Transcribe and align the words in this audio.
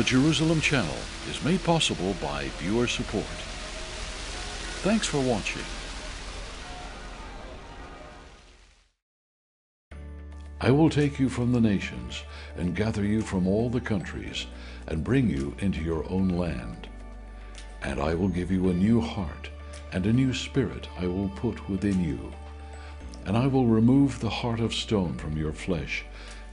The 0.00 0.06
Jerusalem 0.06 0.62
Channel 0.62 0.96
is 1.28 1.44
made 1.44 1.62
possible 1.62 2.16
by 2.22 2.44
viewer 2.56 2.86
support. 2.86 3.38
Thanks 4.80 5.06
for 5.06 5.20
watching. 5.20 5.60
I 10.58 10.70
will 10.70 10.88
take 10.88 11.20
you 11.20 11.28
from 11.28 11.52
the 11.52 11.60
nations 11.60 12.22
and 12.56 12.74
gather 12.74 13.04
you 13.04 13.20
from 13.20 13.46
all 13.46 13.68
the 13.68 13.82
countries 13.82 14.46
and 14.86 15.04
bring 15.04 15.28
you 15.28 15.54
into 15.58 15.82
your 15.82 16.10
own 16.10 16.30
land. 16.30 16.88
And 17.82 18.00
I 18.00 18.14
will 18.14 18.28
give 18.28 18.50
you 18.50 18.70
a 18.70 18.72
new 18.72 19.02
heart, 19.02 19.50
and 19.92 20.06
a 20.06 20.14
new 20.14 20.32
spirit 20.32 20.88
I 20.98 21.08
will 21.08 21.28
put 21.28 21.68
within 21.68 22.02
you. 22.02 22.32
And 23.26 23.36
I 23.36 23.46
will 23.46 23.66
remove 23.66 24.18
the 24.18 24.30
heart 24.30 24.60
of 24.60 24.72
stone 24.72 25.18
from 25.18 25.36
your 25.36 25.52
flesh, 25.52 26.06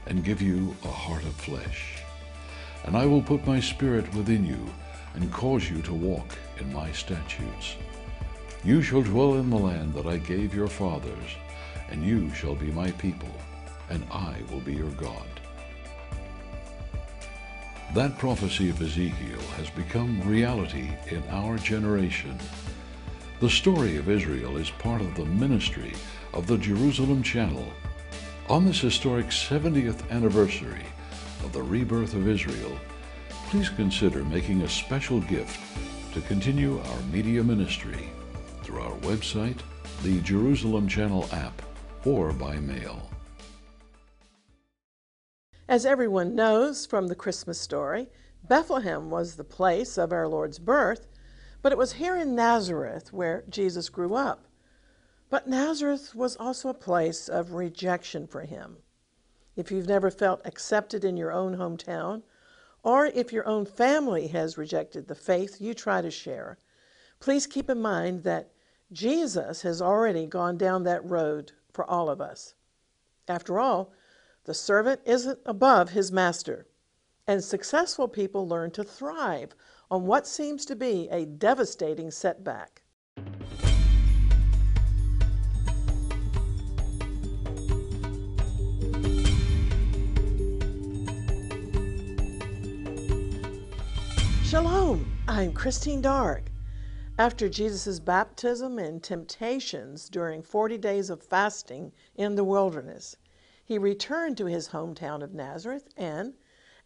and 0.04 0.22
give 0.22 0.42
you 0.42 0.76
a 0.84 0.88
heart 0.88 1.24
of 1.24 1.32
flesh. 1.32 2.02
And 2.84 2.96
I 2.96 3.06
will 3.06 3.22
put 3.22 3.46
my 3.46 3.60
spirit 3.60 4.12
within 4.14 4.46
you, 4.46 4.66
and 5.14 5.32
cause 5.32 5.68
you 5.68 5.82
to 5.82 5.94
walk 5.94 6.38
in 6.58 6.72
my 6.72 6.92
statutes. 6.92 7.76
You 8.64 8.82
shall 8.82 9.02
dwell 9.02 9.34
in 9.34 9.50
the 9.50 9.56
land 9.56 9.94
that 9.94 10.06
I 10.06 10.18
gave 10.18 10.54
your 10.54 10.68
fathers, 10.68 11.36
and 11.90 12.04
you 12.04 12.32
shall 12.34 12.54
be 12.54 12.70
my 12.70 12.90
people, 12.92 13.30
and 13.90 14.04
I 14.10 14.36
will 14.50 14.60
be 14.60 14.74
your 14.74 14.90
God. 14.90 15.26
That 17.94 18.18
prophecy 18.18 18.68
of 18.68 18.82
Ezekiel 18.82 19.40
has 19.56 19.70
become 19.70 20.20
reality 20.22 20.90
in 21.08 21.22
our 21.30 21.56
generation. 21.56 22.38
The 23.40 23.48
story 23.48 23.96
of 23.96 24.10
Israel 24.10 24.56
is 24.56 24.70
part 24.70 25.00
of 25.00 25.14
the 25.14 25.24
ministry 25.24 25.94
of 26.34 26.46
the 26.46 26.58
Jerusalem 26.58 27.22
Channel. 27.22 27.66
On 28.48 28.64
this 28.64 28.80
historic 28.80 29.28
70th 29.28 30.10
anniversary 30.10 30.84
of 31.44 31.52
the 31.52 31.62
rebirth 31.62 32.14
of 32.14 32.28
Israel, 32.28 32.78
please 33.50 33.68
consider 33.68 34.24
making 34.24 34.62
a 34.62 34.68
special 34.68 35.20
gift 35.22 35.58
to 36.14 36.20
continue 36.22 36.80
our 36.80 37.00
media 37.12 37.42
ministry 37.42 38.08
through 38.62 38.80
our 38.80 38.96
website, 38.98 39.58
the 40.02 40.20
Jerusalem 40.20 40.88
Channel 40.88 41.28
app, 41.32 41.62
or 42.04 42.32
by 42.32 42.56
mail. 42.56 43.08
As 45.68 45.84
everyone 45.84 46.34
knows 46.34 46.86
from 46.86 47.08
the 47.08 47.14
Christmas 47.14 47.60
story, 47.60 48.08
Bethlehem 48.46 49.10
was 49.10 49.36
the 49.36 49.44
place 49.44 49.98
of 49.98 50.12
our 50.12 50.26
Lord's 50.26 50.58
birth, 50.58 51.06
but 51.60 51.72
it 51.72 51.78
was 51.78 51.94
here 51.94 52.16
in 52.16 52.34
Nazareth 52.34 53.12
where 53.12 53.44
Jesus 53.48 53.88
grew 53.88 54.14
up. 54.14 54.46
But 55.30 55.46
Nazareth 55.46 56.14
was 56.14 56.36
also 56.36 56.70
a 56.70 56.74
place 56.74 57.28
of 57.28 57.52
rejection 57.52 58.26
for 58.26 58.42
him. 58.42 58.78
If 59.58 59.72
you've 59.72 59.88
never 59.88 60.08
felt 60.12 60.40
accepted 60.44 61.04
in 61.04 61.16
your 61.16 61.32
own 61.32 61.56
hometown, 61.56 62.22
or 62.84 63.06
if 63.06 63.32
your 63.32 63.44
own 63.44 63.66
family 63.66 64.28
has 64.28 64.56
rejected 64.56 65.08
the 65.08 65.16
faith 65.16 65.60
you 65.60 65.74
try 65.74 66.00
to 66.00 66.12
share, 66.12 66.58
please 67.18 67.48
keep 67.48 67.68
in 67.68 67.82
mind 67.82 68.22
that 68.22 68.52
Jesus 68.92 69.62
has 69.62 69.82
already 69.82 70.26
gone 70.26 70.58
down 70.58 70.84
that 70.84 71.04
road 71.04 71.50
for 71.72 71.84
all 71.84 72.08
of 72.08 72.20
us. 72.20 72.54
After 73.26 73.58
all, 73.58 73.90
the 74.44 74.54
servant 74.54 75.00
isn't 75.04 75.40
above 75.44 75.90
his 75.90 76.12
master, 76.12 76.68
and 77.26 77.42
successful 77.42 78.06
people 78.06 78.46
learn 78.46 78.70
to 78.70 78.84
thrive 78.84 79.56
on 79.90 80.06
what 80.06 80.28
seems 80.28 80.64
to 80.66 80.76
be 80.76 81.08
a 81.10 81.26
devastating 81.26 82.12
setback. 82.12 82.84
Shalom, 94.48 95.18
I'm 95.28 95.52
Christine 95.52 96.00
Darg. 96.00 96.50
After 97.18 97.50
Jesus' 97.50 98.00
baptism 98.00 98.78
and 98.78 99.02
temptations 99.02 100.08
during 100.08 100.42
40 100.42 100.78
days 100.78 101.10
of 101.10 101.22
fasting 101.22 101.92
in 102.14 102.34
the 102.34 102.44
wilderness, 102.44 103.14
he 103.62 103.76
returned 103.76 104.38
to 104.38 104.46
his 104.46 104.68
hometown 104.68 105.22
of 105.22 105.34
Nazareth 105.34 105.90
and, 105.98 106.32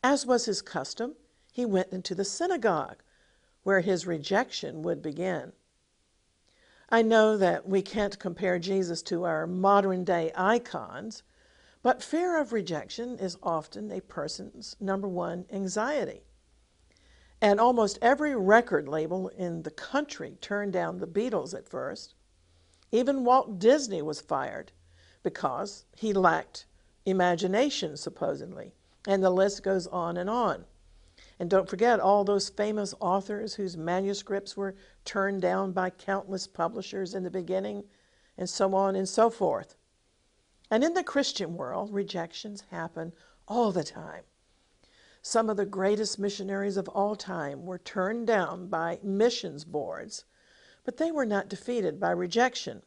as 0.02 0.26
was 0.26 0.46
his 0.46 0.60
custom, 0.60 1.14
he 1.52 1.64
went 1.64 1.92
into 1.92 2.16
the 2.16 2.24
synagogue, 2.24 3.00
where 3.62 3.78
his 3.78 4.08
rejection 4.08 4.82
would 4.82 5.00
begin. 5.00 5.52
I 6.90 7.02
know 7.02 7.36
that 7.36 7.68
we 7.68 7.80
can't 7.80 8.18
compare 8.18 8.58
Jesus 8.58 9.02
to 9.02 9.22
our 9.22 9.46
modern 9.46 10.02
day 10.02 10.32
icons, 10.34 11.22
but 11.80 12.02
fear 12.02 12.40
of 12.40 12.52
rejection 12.52 13.20
is 13.20 13.38
often 13.40 13.92
a 13.92 14.00
person's 14.00 14.74
number 14.80 15.06
one 15.06 15.46
anxiety. 15.52 16.24
And 17.42 17.58
almost 17.58 17.98
every 18.00 18.36
record 18.36 18.88
label 18.88 19.26
in 19.26 19.64
the 19.64 19.72
country 19.72 20.38
turned 20.40 20.72
down 20.72 20.98
the 20.98 21.08
Beatles 21.08 21.52
at 21.52 21.68
first. 21.68 22.14
Even 22.92 23.24
Walt 23.24 23.58
Disney 23.58 24.00
was 24.00 24.20
fired 24.20 24.70
because 25.24 25.84
he 25.96 26.12
lacked 26.12 26.66
imagination, 27.04 27.96
supposedly. 27.96 28.72
And 29.08 29.24
the 29.24 29.30
list 29.30 29.64
goes 29.64 29.88
on 29.88 30.16
and 30.16 30.30
on. 30.30 30.66
And 31.40 31.50
don't 31.50 31.68
forget 31.68 31.98
all 31.98 32.22
those 32.22 32.48
famous 32.48 32.94
authors 33.00 33.54
whose 33.54 33.76
manuscripts 33.76 34.56
were 34.56 34.76
turned 35.04 35.42
down 35.42 35.72
by 35.72 35.90
countless 35.90 36.46
publishers 36.46 37.12
in 37.12 37.24
the 37.24 37.30
beginning, 37.30 37.82
and 38.38 38.48
so 38.48 38.72
on 38.72 38.94
and 38.94 39.08
so 39.08 39.30
forth. 39.30 39.74
And 40.70 40.84
in 40.84 40.94
the 40.94 41.02
Christian 41.02 41.56
world, 41.56 41.92
rejections 41.92 42.62
happen 42.70 43.12
all 43.48 43.72
the 43.72 43.82
time. 43.82 44.22
Some 45.24 45.48
of 45.48 45.56
the 45.56 45.64
greatest 45.64 46.18
missionaries 46.18 46.76
of 46.76 46.88
all 46.88 47.14
time 47.14 47.64
were 47.64 47.78
turned 47.78 48.26
down 48.26 48.66
by 48.66 48.98
missions 49.04 49.64
boards, 49.64 50.24
but 50.82 50.96
they 50.96 51.12
were 51.12 51.24
not 51.24 51.48
defeated 51.48 52.00
by 52.00 52.10
rejection. 52.10 52.82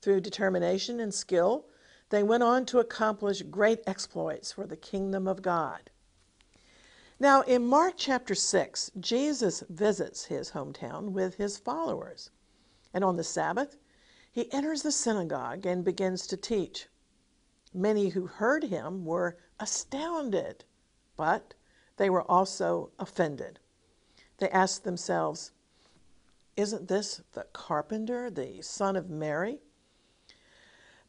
Through 0.00 0.22
determination 0.22 0.98
and 0.98 1.14
skill, 1.14 1.66
they 2.08 2.24
went 2.24 2.42
on 2.42 2.66
to 2.66 2.80
accomplish 2.80 3.42
great 3.42 3.82
exploits 3.86 4.50
for 4.50 4.66
the 4.66 4.76
kingdom 4.76 5.28
of 5.28 5.42
God. 5.42 5.90
Now, 7.20 7.42
in 7.42 7.66
Mark 7.66 7.94
chapter 7.96 8.34
6, 8.34 8.90
Jesus 8.98 9.62
visits 9.68 10.24
his 10.24 10.50
hometown 10.50 11.12
with 11.12 11.36
his 11.36 11.56
followers. 11.56 12.30
And 12.92 13.04
on 13.04 13.16
the 13.16 13.22
Sabbath, 13.22 13.76
he 14.32 14.52
enters 14.52 14.82
the 14.82 14.90
synagogue 14.90 15.66
and 15.66 15.84
begins 15.84 16.26
to 16.26 16.36
teach. 16.36 16.88
Many 17.72 18.08
who 18.08 18.26
heard 18.26 18.64
him 18.64 19.04
were 19.04 19.38
astounded, 19.60 20.64
but 21.16 21.54
they 21.96 22.10
were 22.10 22.28
also 22.30 22.90
offended. 22.98 23.58
They 24.38 24.48
asked 24.50 24.84
themselves, 24.84 25.52
Isn't 26.56 26.88
this 26.88 27.22
the 27.32 27.46
carpenter, 27.52 28.30
the 28.30 28.62
son 28.62 28.96
of 28.96 29.10
Mary? 29.10 29.60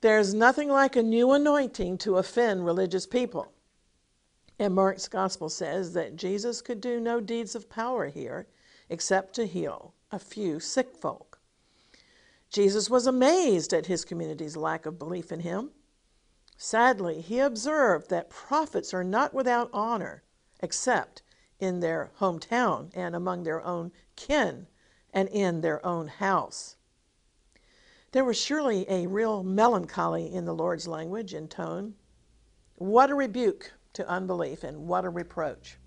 There's 0.02 0.34
nothing 0.34 0.69
like 0.69 0.96
a 0.96 1.03
new 1.03 1.31
anointing 1.31 2.00
to 2.00 2.18
offend 2.18 2.66
religious 2.66 3.06
people. 3.06 3.52
And 4.58 4.75
Mark's 4.75 5.08
gospel 5.08 5.50
says 5.50 5.94
that 5.94 6.16
Jesus 6.16 6.62
could 6.62 6.81
do 6.81 7.00
no 7.00 7.19
deeds 7.19 7.56
of 7.56 7.69
power 7.69 8.08
here 8.08 8.48
except 8.90 9.34
to 9.36 9.48
heal 9.48 9.94
a 10.12 10.19
few 10.19 10.59
sick 10.59 10.96
folk. 10.96 11.40
Jesus 12.50 12.90
was 12.90 13.08
amazed 13.08 13.74
at 13.74 13.86
his 13.86 14.03
community's 14.03 14.58
lack 14.58 14.86
of 14.86 15.00
belief 15.00 15.31
in 15.31 15.40
him. 15.40 15.72
Sadly, 16.58 17.22
he 17.22 17.40
observed 17.40 18.09
that 18.09 18.30
prophets 18.30 18.94
are 18.94 19.03
not 19.03 19.34
without 19.34 19.69
honor 19.72 20.24
except 20.61 21.22
in 21.59 21.79
their 21.79 22.11
hometown 22.19 22.91
and 22.94 23.16
among 23.16 23.44
their 23.44 23.61
own 23.61 23.91
kin 24.15 24.68
and 25.13 25.30
in 25.30 25.62
their 25.62 25.86
own 25.86 26.07
house. 26.07 26.75
There 28.12 28.25
was 28.25 28.38
surely 28.38 28.86
a 28.89 29.07
real 29.07 29.44
melancholy 29.44 30.33
in 30.33 30.45
the 30.45 30.53
Lord's 30.53 30.88
language 30.88 31.33
and 31.33 31.50
tone. 31.50 31.95
What 32.75 33.09
a 33.09 33.15
rebuke 33.15 33.74
to 33.94 34.07
unbelief 34.07 34.63
and 34.63 34.88
what 34.88 35.06
a 35.06 35.09
reproach. 35.09 35.77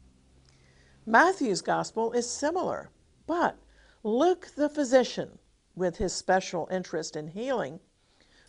Matthew's 1.04 1.60
gospel 1.60 2.12
is 2.12 2.31
similar, 2.31 2.90
but 3.26 3.58
Luke 4.02 4.49
the 4.56 4.69
physician, 4.69 5.38
with 5.75 5.99
his 5.99 6.14
special 6.14 6.69
interest 6.70 7.16
in 7.16 7.28
healing, 7.28 7.81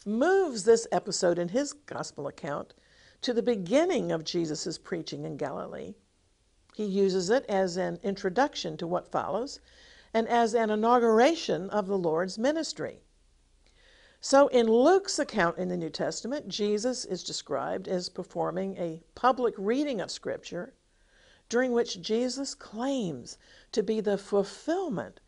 moves 0.06 0.64
this 0.64 0.88
episode 0.92 1.40
in 1.40 1.50
his 1.50 1.74
gospel 1.74 2.28
account 2.28 2.74
to 3.22 3.34
the 3.34 3.42
beginning 3.42 4.12
of 4.12 4.24
Jesus' 4.24 4.78
preaching 4.78 5.26
in 5.26 5.36
Galilee. 5.36 5.96
He 6.76 6.84
uses 6.84 7.30
it 7.30 7.46
as 7.48 7.78
an 7.78 8.02
introduction 8.04 8.76
to 8.78 8.86
what 8.86 9.08
follows 9.08 9.62
and 10.14 10.28
as 10.28 10.54
an 10.54 10.70
inauguration 10.70 11.70
of 11.70 11.88
the 11.88 11.98
Lord's 11.98 12.38
ministry. 12.38 13.00
So, 14.20 14.50
in 14.50 14.68
Luke's 14.68 15.18
account 15.18 15.58
in 15.58 15.70
the 15.70 15.78
New 15.78 15.90
Testament, 15.90 16.50
Jesus 16.50 17.06
is 17.06 17.24
described 17.24 17.88
as 17.88 18.10
performing 18.10 18.76
a 18.76 19.02
public 19.16 19.54
reading 19.58 20.02
of 20.02 20.12
Scripture 20.12 20.74
during 21.48 21.72
which 21.72 22.02
Jesus 22.02 22.54
claims 22.54 23.38
to 23.72 23.82
be 23.82 24.02
the 24.02 24.18
fulfillment 24.18 25.22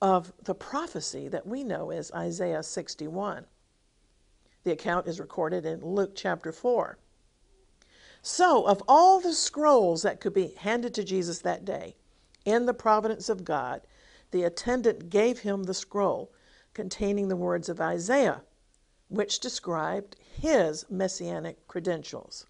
of 0.00 0.32
the 0.40 0.54
prophecy 0.54 1.26
that 1.26 1.48
we 1.48 1.64
know 1.64 1.90
as 1.90 2.12
Isaiah 2.12 2.62
61. 2.62 3.46
The 4.62 4.70
account 4.70 5.08
is 5.08 5.18
recorded 5.18 5.66
in 5.66 5.80
Luke 5.80 6.12
chapter 6.14 6.52
4. 6.52 6.96
So, 8.24 8.64
of 8.66 8.80
all 8.86 9.18
the 9.18 9.34
scrolls 9.34 10.02
that 10.02 10.20
could 10.20 10.32
be 10.32 10.54
handed 10.56 10.94
to 10.94 11.02
Jesus 11.02 11.40
that 11.40 11.64
day, 11.64 11.96
in 12.44 12.66
the 12.66 12.74
providence 12.74 13.28
of 13.28 13.44
God, 13.44 13.82
the 14.30 14.44
attendant 14.44 15.10
gave 15.10 15.40
him 15.40 15.64
the 15.64 15.74
scroll 15.74 16.32
containing 16.72 17.26
the 17.26 17.36
words 17.36 17.68
of 17.68 17.80
Isaiah, 17.80 18.42
which 19.08 19.40
described 19.40 20.16
his 20.40 20.86
messianic 20.88 21.66
credentials. 21.66 22.46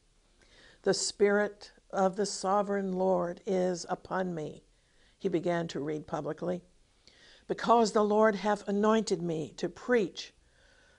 The 0.83 0.93
Spirit 0.93 1.73
of 1.91 2.17
the 2.17 2.27
sovereign 2.27 2.93
Lord 2.93 3.41
is 3.47 3.87
upon 3.89 4.35
me, 4.35 4.65
he 5.19 5.29
began 5.29 5.69
to 5.69 5.81
read 5.81 6.07
publicly, 6.07 6.63
because 7.49 7.93
the 7.93 8.05
Lord 8.05 8.35
hath 8.35 8.69
anointed 8.69 9.23
me 9.23 9.55
to 9.57 9.71
preach 9.71 10.35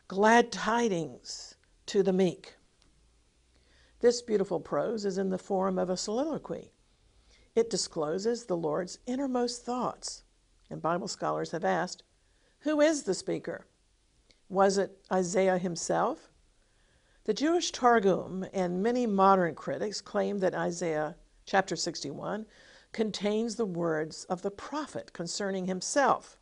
glad 0.07 0.51
tidings 0.51 1.55
to 1.85 2.01
the 2.01 2.13
meek. 2.13 2.55
This 4.03 4.21
beautiful 4.21 4.59
prose 4.59 5.05
is 5.05 5.17
in 5.17 5.29
the 5.29 5.37
form 5.37 5.79
of 5.79 5.89
a 5.89 5.95
soliloquy. 5.95 6.73
It 7.55 7.69
discloses 7.69 8.43
the 8.43 8.57
Lord's 8.57 8.99
innermost 9.05 9.63
thoughts. 9.63 10.23
And 10.69 10.81
Bible 10.81 11.07
scholars 11.07 11.51
have 11.51 11.63
asked, 11.63 12.03
who 12.59 12.81
is 12.81 13.03
the 13.03 13.13
speaker? 13.13 13.65
Was 14.49 14.77
it 14.77 15.05
Isaiah 15.09 15.57
himself? 15.57 16.33
The 17.23 17.33
Jewish 17.33 17.71
Targum 17.71 18.45
and 18.53 18.83
many 18.83 19.07
modern 19.07 19.55
critics 19.55 20.01
claim 20.01 20.39
that 20.39 20.53
Isaiah 20.53 21.15
chapter 21.45 21.77
61 21.77 22.45
contains 22.91 23.55
the 23.55 23.65
words 23.65 24.25
of 24.25 24.41
the 24.41 24.51
prophet 24.51 25.13
concerning 25.13 25.67
himself. 25.67 26.37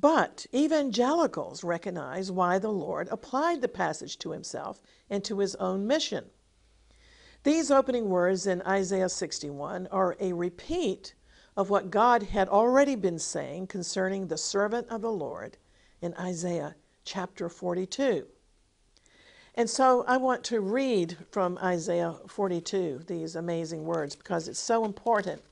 But 0.00 0.46
evangelicals 0.54 1.64
recognize 1.64 2.30
why 2.30 2.60
the 2.60 2.70
Lord 2.70 3.08
applied 3.08 3.62
the 3.62 3.68
passage 3.68 4.16
to 4.18 4.30
himself 4.30 4.80
and 5.10 5.24
to 5.24 5.40
his 5.40 5.56
own 5.56 5.88
mission. 5.88 6.30
These 7.42 7.72
opening 7.72 8.08
words 8.08 8.46
in 8.46 8.62
Isaiah 8.62 9.08
61 9.08 9.88
are 9.88 10.16
a 10.20 10.32
repeat 10.34 11.14
of 11.56 11.68
what 11.68 11.90
God 11.90 12.22
had 12.22 12.48
already 12.48 12.94
been 12.94 13.18
saying 13.18 13.66
concerning 13.66 14.28
the 14.28 14.38
servant 14.38 14.88
of 14.88 15.00
the 15.00 15.10
Lord 15.10 15.56
in 16.00 16.14
Isaiah 16.14 16.76
chapter 17.04 17.48
42. 17.48 18.28
And 19.56 19.68
so 19.68 20.04
I 20.06 20.16
want 20.18 20.44
to 20.44 20.60
read 20.60 21.16
from 21.32 21.58
Isaiah 21.58 22.14
42 22.28 23.04
these 23.08 23.34
amazing 23.34 23.84
words 23.84 24.14
because 24.14 24.46
it's 24.46 24.60
so 24.60 24.84
important 24.84 25.42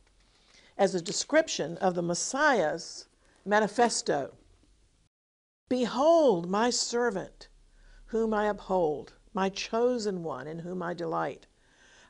as 0.79 0.95
a 0.95 1.03
description 1.03 1.77
of 1.79 1.97
the 1.97 2.03
Messiah's 2.03 3.07
manifesto. 3.47 4.35
Behold, 5.69 6.49
my 6.49 6.71
servant, 6.71 7.49
whom 8.07 8.33
I 8.33 8.47
uphold, 8.47 9.15
my 9.35 9.49
chosen 9.49 10.23
one, 10.23 10.47
in 10.47 10.61
whom 10.61 10.83
I 10.83 10.95
delight. 10.95 11.47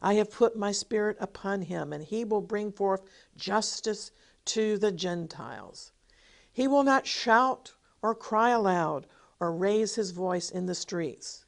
I 0.03 0.15
have 0.15 0.31
put 0.31 0.57
my 0.57 0.73
spirit 0.73 1.17
upon 1.21 1.63
him, 1.63 1.93
and 1.93 2.05
he 2.05 2.25
will 2.25 2.43
bring 2.43 2.71
forth 2.71 3.03
justice 3.37 4.11
to 4.47 4.79
the 4.79 4.93
Gentiles. 4.93 5.93
He 6.53 6.69
will 6.69 6.83
not 6.83 7.07
shout 7.07 7.75
or 8.03 8.15
cry 8.15 8.51
aloud 8.51 9.07
or 9.41 9.53
raise 9.53 9.95
his 9.95 10.11
voice 10.13 10.51
in 10.51 10.67
the 10.67 10.75
streets. 10.75 11.45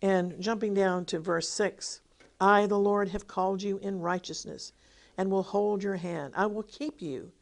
And 0.00 0.40
jumping 0.40 0.74
down 0.74 1.04
to 1.06 1.18
verse 1.18 1.48
6 1.48 2.00
I, 2.40 2.66
the 2.66 2.78
Lord, 2.78 3.08
have 3.08 3.26
called 3.26 3.62
you 3.62 3.78
in 3.78 4.00
righteousness 4.00 4.72
and 5.16 5.30
will 5.30 5.42
hold 5.42 5.82
your 5.82 5.96
hand. 5.96 6.34
I 6.36 6.46
will 6.46 6.62
keep 6.62 7.00
you 7.00 7.32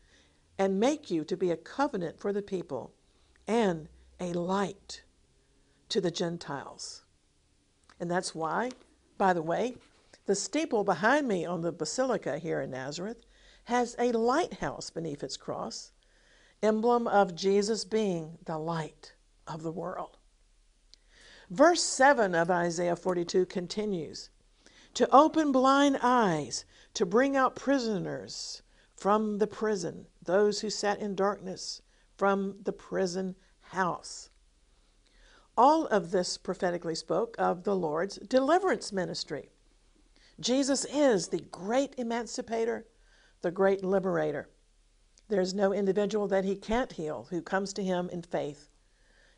and 0.58 0.80
make 0.80 1.10
you 1.10 1.24
to 1.24 1.36
be 1.36 1.50
a 1.50 1.56
covenant 1.56 2.18
for 2.18 2.32
the 2.32 2.42
people 2.42 2.92
and 3.46 3.88
a 4.20 4.32
light 4.32 5.02
to 5.88 6.00
the 6.00 6.10
Gentiles. 6.10 7.04
And 8.00 8.10
that's 8.10 8.34
why, 8.34 8.70
by 9.18 9.32
the 9.32 9.42
way, 9.42 9.76
the 10.26 10.34
steeple 10.34 10.84
behind 10.84 11.28
me 11.28 11.44
on 11.44 11.60
the 11.60 11.72
basilica 11.72 12.38
here 12.38 12.60
in 12.60 12.70
Nazareth 12.70 13.18
has 13.64 13.94
a 13.98 14.12
lighthouse 14.12 14.90
beneath 14.90 15.22
its 15.22 15.36
cross, 15.36 15.92
emblem 16.62 17.06
of 17.06 17.34
Jesus 17.34 17.84
being 17.84 18.38
the 18.44 18.58
light 18.58 19.14
of 19.46 19.62
the 19.62 19.72
world. 19.72 20.16
Verse 21.50 21.82
7 21.82 22.34
of 22.34 22.50
Isaiah 22.50 22.96
42 22.96 23.46
continues 23.46 24.30
To 24.94 25.08
open 25.14 25.52
blind 25.52 25.98
eyes, 26.02 26.64
to 26.94 27.04
bring 27.04 27.36
out 27.36 27.54
prisoners 27.56 28.62
from 28.96 29.38
the 29.38 29.46
prison, 29.46 30.06
those 30.24 30.60
who 30.60 30.70
sat 30.70 31.00
in 31.00 31.14
darkness 31.14 31.82
from 32.16 32.56
the 32.62 32.72
prison 32.72 33.36
house. 33.60 34.30
All 35.56 35.86
of 35.86 36.10
this 36.10 36.36
prophetically 36.36 36.94
spoke 36.94 37.36
of 37.38 37.64
the 37.64 37.76
Lord's 37.76 38.16
deliverance 38.16 38.92
ministry. 38.92 39.50
Jesus 40.40 40.84
is 40.86 41.28
the 41.28 41.44
great 41.50 41.94
emancipator, 41.96 42.86
the 43.42 43.50
great 43.50 43.84
liberator. 43.84 44.48
There's 45.28 45.54
no 45.54 45.72
individual 45.72 46.26
that 46.28 46.44
he 46.44 46.56
can't 46.56 46.92
heal 46.92 47.28
who 47.30 47.40
comes 47.40 47.72
to 47.74 47.84
him 47.84 48.08
in 48.10 48.22
faith 48.22 48.68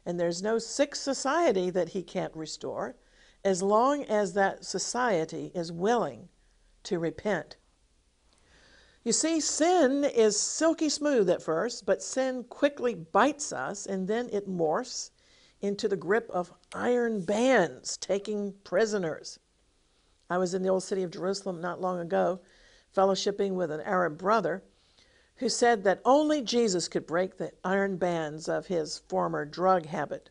and 0.06 0.21
there's 0.21 0.41
no 0.41 0.56
sick 0.56 0.94
society 0.94 1.69
that 1.69 1.91
he 1.91 2.03
can't 2.03 2.35
restore 2.35 2.94
as 3.44 3.61
long 3.62 4.05
as 4.05 4.33
that 4.33 4.65
society 4.65 5.50
is 5.55 5.73
willing 5.73 6.29
to 6.85 6.99
repent. 7.00 7.56
You 9.06 9.12
see, 9.12 9.38
sin 9.38 10.03
is 10.03 10.37
silky 10.37 10.88
smooth 10.88 11.31
at 11.31 11.41
first, 11.41 11.87
but 11.87 12.03
sin 12.03 12.43
quickly 12.43 12.97
bites 12.97 13.53
us 13.53 13.87
and 13.87 14.08
then 14.08 14.29
it 14.32 14.49
morphs 14.49 15.12
into 15.61 15.87
the 15.87 15.97
grip 15.97 16.29
of 16.32 16.53
iron 16.75 17.20
bands 17.20 17.97
taking 17.99 18.55
prisoners. 18.64 19.38
I 20.29 20.38
was 20.38 20.55
in 20.55 20.62
the 20.64 20.70
old 20.70 20.82
city 20.82 21.05
of 21.05 21.12
Jerusalem 21.12 21.61
not 21.61 21.81
long 21.81 22.00
ago, 22.00 22.41
fellowshipping 22.97 23.53
with 23.53 23.70
an 23.70 23.81
Arab 23.82 24.19
brother 24.19 24.64
who 25.37 25.49
said 25.49 25.85
that 25.85 26.02
only 26.05 26.43
Jesus 26.43 26.88
could 26.88 27.06
break 27.06 27.37
the 27.37 27.52
iron 27.62 27.99
bands 27.99 28.49
of 28.49 28.67
his 28.67 28.99
former 28.99 29.44
drug 29.44 29.87
habit. 29.87 30.31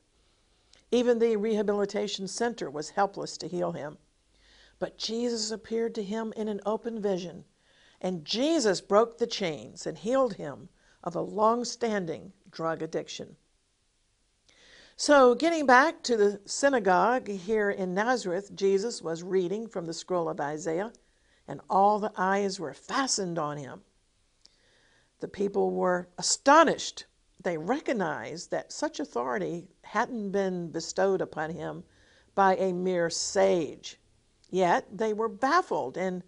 Even 0.92 1.20
the 1.20 1.38
rehabilitation 1.38 2.28
center 2.28 2.70
was 2.70 2.90
helpless 2.90 3.38
to 3.38 3.48
heal 3.48 3.72
him. 3.72 3.98
But 4.80 4.98
Jesus 4.98 5.50
appeared 5.50 5.96
to 5.96 6.04
him 6.04 6.34
in 6.36 6.50
an 6.50 6.60
open 6.66 7.02
vision, 7.02 7.46
and 8.02 8.26
Jesus 8.26 8.82
broke 8.82 9.18
the 9.18 9.28
chains 9.28 9.86
and 9.86 9.98
healed 9.98 10.36
him 10.36 10.70
of 11.04 11.16
a 11.16 11.22
long 11.22 11.64
standing 11.66 12.34
drug 12.50 12.82
addiction. 12.82 13.38
So, 14.98 15.36
getting 15.36 15.66
back 15.66 16.04
to 16.04 16.16
the 16.16 16.40
synagogue 16.46 17.28
here 17.28 17.70
in 17.70 17.94
Nazareth, 17.94 18.56
Jesus 18.56 19.02
was 19.02 19.24
reading 19.24 19.68
from 19.68 19.86
the 19.86 19.94
scroll 19.94 20.30
of 20.30 20.40
Isaiah, 20.40 20.94
and 21.48 21.60
all 21.70 22.00
the 22.00 22.14
eyes 22.16 22.60
were 22.62 22.74
fastened 22.74 23.38
on 23.38 23.58
him. 23.58 23.84
The 25.20 25.28
people 25.28 25.72
were 25.72 26.08
astonished. 26.18 27.06
They 27.44 27.58
recognized 27.58 28.52
that 28.52 28.72
such 28.72 29.00
authority 29.00 29.68
hadn't 29.82 30.32
been 30.32 30.72
bestowed 30.72 31.22
upon 31.22 31.52
him 31.52 31.84
by 32.34 32.56
a 32.56 32.72
mere 32.72 33.10
sage. 33.10 34.00
Yet 34.50 34.98
they 34.98 35.12
were 35.14 35.28
baffled, 35.30 35.98
and 35.98 36.24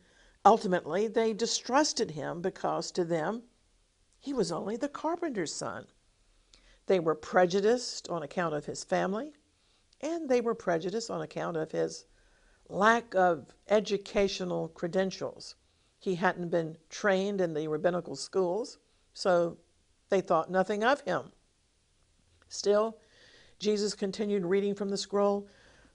ultimately 0.47 1.09
they 1.09 1.33
distrusted 1.33 2.11
him 2.11 2.41
because 2.41 2.89
to 2.89 3.03
them 3.03 3.43
he 4.17 4.33
was 4.33 4.49
only 4.49 4.77
the 4.77 4.87
carpenter's 4.87 5.53
son. 5.53 5.85
They 6.85 7.01
were 7.01 7.15
prejudiced 7.15 8.07
on 8.07 8.23
account 8.23 8.55
of 8.55 8.65
his 8.65 8.85
family, 8.85 9.33
and 9.99 10.29
they 10.29 10.39
were 10.39 10.55
prejudiced 10.55 11.11
on 11.11 11.21
account 11.21 11.57
of 11.57 11.73
his 11.73 12.05
lack 12.69 13.13
of 13.13 13.53
educational 13.67 14.69
credentials. 14.69 15.55
He 15.99 16.15
hadn't 16.15 16.47
been 16.47 16.77
trained 16.89 17.41
in 17.41 17.53
the 17.53 17.67
rabbinical 17.67 18.15
schools 18.15 18.77
so 19.13 19.57
they 20.07 20.21
thought 20.21 20.49
nothing 20.49 20.81
of 20.81 21.01
him. 21.01 21.33
Still, 22.47 22.97
Jesus 23.59 23.93
continued 23.93 24.45
reading 24.45 24.75
from 24.75 24.87
the 24.87 24.97
scroll 24.97 25.49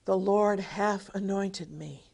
The 0.05 0.17
Lord 0.17 0.59
hath 0.59 1.09
anointed 1.15 1.71
me. 1.71 2.12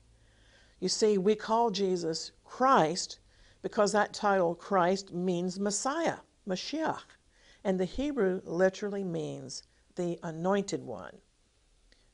You 0.80 0.90
see, 0.90 1.18
we 1.18 1.36
call 1.36 1.72
Jesus 1.72 2.32
Christ 2.46 3.20
because 3.62 3.92
that 3.92 4.14
title, 4.14 4.56
Christ, 4.56 5.14
means 5.14 5.60
Messiah, 5.60 6.20
Mashiach. 6.48 7.18
And 7.64 7.80
the 7.80 7.86
Hebrew 7.86 8.42
literally 8.46 9.04
means 9.04 9.64
the 9.96 10.18
anointed 10.24 10.84
one. 10.84 11.18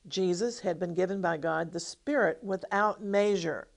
Jesus 0.08 0.60
had 0.60 0.80
been 0.80 0.94
given 0.94 1.22
by 1.22 1.38
God 1.38 1.72
the 1.72 1.80
Spirit 1.80 2.44
without 2.44 3.02
measure. 3.02 3.68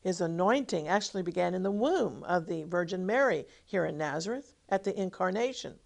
His 0.00 0.20
anointing 0.20 0.88
actually 0.88 1.22
began 1.22 1.54
in 1.54 1.62
the 1.62 1.70
womb 1.70 2.22
of 2.24 2.46
the 2.46 2.64
Virgin 2.64 3.04
Mary 3.04 3.46
here 3.64 3.84
in 3.84 3.98
Nazareth 3.98 4.54
at 4.68 4.84
the 4.84 4.98
incarnation. 4.98 5.78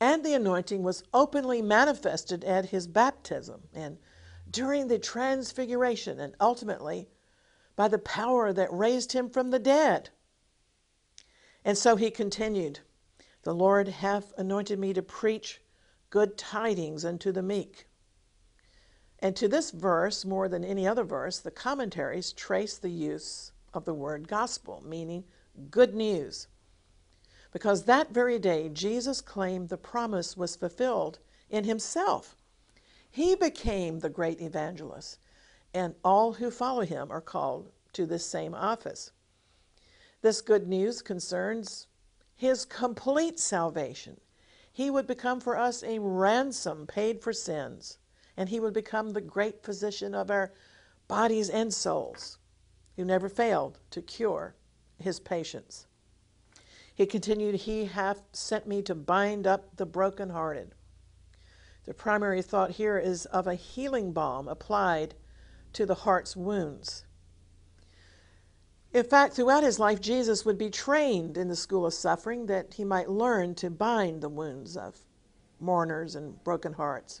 And 0.00 0.24
the 0.24 0.34
anointing 0.34 0.82
was 0.82 1.02
openly 1.12 1.62
manifested 1.62 2.44
at 2.44 2.66
his 2.66 2.86
baptism 2.86 3.68
and 3.74 3.98
during 4.50 4.88
the 4.88 4.98
transfiguration 4.98 6.20
and 6.20 6.34
ultimately 6.40 7.08
by 7.76 7.86
the 7.88 7.98
power 7.98 8.52
that 8.52 8.72
raised 8.72 9.12
him 9.12 9.30
from 9.30 9.50
the 9.50 9.58
dead. 9.58 10.10
And 11.64 11.76
so 11.76 11.96
he 11.96 12.10
continued 12.10 12.80
The 13.42 13.54
Lord 13.54 13.88
hath 13.88 14.32
anointed 14.36 14.78
me 14.78 14.92
to 14.94 15.02
preach 15.02 15.60
good 16.10 16.36
tidings 16.36 17.04
unto 17.04 17.30
the 17.30 17.42
meek. 17.42 17.86
And 19.18 19.36
to 19.36 19.48
this 19.48 19.70
verse, 19.70 20.24
more 20.24 20.48
than 20.48 20.64
any 20.64 20.86
other 20.86 21.04
verse, 21.04 21.38
the 21.38 21.50
commentaries 21.50 22.32
trace 22.32 22.76
the 22.76 22.90
use 22.90 23.52
of 23.72 23.84
the 23.84 23.94
word 23.94 24.28
gospel, 24.28 24.82
meaning 24.84 25.24
good 25.70 25.94
news. 25.94 26.48
Because 27.52 27.84
that 27.84 28.10
very 28.10 28.38
day, 28.38 28.68
Jesus 28.68 29.20
claimed 29.20 29.68
the 29.68 29.76
promise 29.76 30.36
was 30.36 30.56
fulfilled 30.56 31.18
in 31.48 31.64
himself. 31.64 32.36
He 33.10 33.34
became 33.34 34.00
the 34.00 34.10
great 34.10 34.40
evangelist, 34.40 35.18
and 35.76 35.94
all 36.02 36.32
who 36.32 36.50
follow 36.50 36.80
him 36.80 37.10
are 37.10 37.20
called 37.20 37.70
to 37.92 38.06
this 38.06 38.24
same 38.24 38.54
office. 38.54 39.10
This 40.22 40.40
good 40.40 40.66
news 40.66 41.02
concerns 41.02 41.86
his 42.34 42.64
complete 42.64 43.38
salvation. 43.38 44.18
He 44.72 44.90
would 44.90 45.06
become 45.06 45.38
for 45.38 45.54
us 45.54 45.82
a 45.82 45.98
ransom 45.98 46.86
paid 46.86 47.20
for 47.20 47.34
sins, 47.34 47.98
and 48.38 48.48
he 48.48 48.58
would 48.58 48.72
become 48.72 49.12
the 49.12 49.20
great 49.20 49.62
physician 49.62 50.14
of 50.14 50.30
our 50.30 50.50
bodies 51.08 51.50
and 51.50 51.72
souls, 51.72 52.38
who 52.96 53.04
never 53.04 53.28
failed 53.28 53.78
to 53.90 54.00
cure 54.00 54.54
his 54.98 55.20
patients. 55.20 55.86
He 56.94 57.04
continued, 57.04 57.54
He 57.54 57.84
hath 57.84 58.22
sent 58.32 58.66
me 58.66 58.80
to 58.80 58.94
bind 58.94 59.46
up 59.46 59.76
the 59.76 59.84
brokenhearted. 59.84 60.74
The 61.84 61.92
primary 61.92 62.40
thought 62.40 62.70
here 62.72 62.98
is 62.98 63.26
of 63.26 63.46
a 63.46 63.54
healing 63.54 64.12
balm 64.12 64.48
applied 64.48 65.14
to 65.76 65.84
the 65.84 65.94
heart's 65.94 66.34
wounds. 66.34 67.04
In 68.94 69.04
fact, 69.04 69.34
throughout 69.34 69.62
his 69.62 69.78
life, 69.78 70.00
Jesus 70.00 70.42
would 70.46 70.56
be 70.56 70.70
trained 70.70 71.36
in 71.36 71.48
the 71.48 71.54
school 71.54 71.84
of 71.84 71.92
suffering 71.92 72.46
that 72.46 72.72
he 72.72 72.84
might 72.84 73.10
learn 73.10 73.54
to 73.56 73.68
bind 73.68 74.22
the 74.22 74.30
wounds 74.30 74.74
of 74.74 74.96
mourners 75.60 76.14
and 76.14 76.42
broken 76.42 76.72
hearts. 76.72 77.20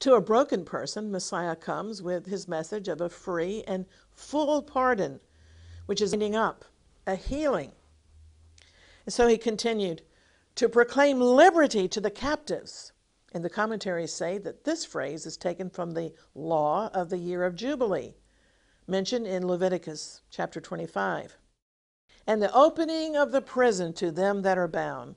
To 0.00 0.12
a 0.12 0.20
broken 0.20 0.66
person, 0.66 1.10
Messiah 1.10 1.56
comes 1.56 2.02
with 2.02 2.26
his 2.26 2.46
message 2.46 2.86
of 2.86 3.00
a 3.00 3.08
free 3.08 3.64
and 3.66 3.86
full 4.12 4.60
pardon, 4.60 5.20
which 5.86 6.02
is 6.02 6.12
ending 6.12 6.36
up, 6.36 6.66
a 7.06 7.16
healing. 7.16 7.72
And 9.06 9.14
so 9.14 9.26
he 9.26 9.38
continued 9.38 10.02
to 10.56 10.68
proclaim 10.68 11.22
liberty 11.22 11.88
to 11.88 12.00
the 12.00 12.10
captives. 12.10 12.92
And 13.36 13.44
the 13.44 13.50
commentaries 13.50 14.14
say 14.14 14.38
that 14.38 14.64
this 14.64 14.86
phrase 14.86 15.26
is 15.26 15.36
taken 15.36 15.68
from 15.68 15.92
the 15.92 16.14
law 16.34 16.88
of 16.94 17.10
the 17.10 17.18
year 17.18 17.44
of 17.44 17.54
Jubilee 17.54 18.14
mentioned 18.86 19.26
in 19.26 19.46
Leviticus 19.46 20.22
chapter 20.30 20.58
25. 20.58 21.36
And 22.26 22.40
the 22.40 22.54
opening 22.54 23.14
of 23.14 23.32
the 23.32 23.42
prison 23.42 23.92
to 23.92 24.10
them 24.10 24.40
that 24.40 24.56
are 24.56 24.66
bound. 24.66 25.16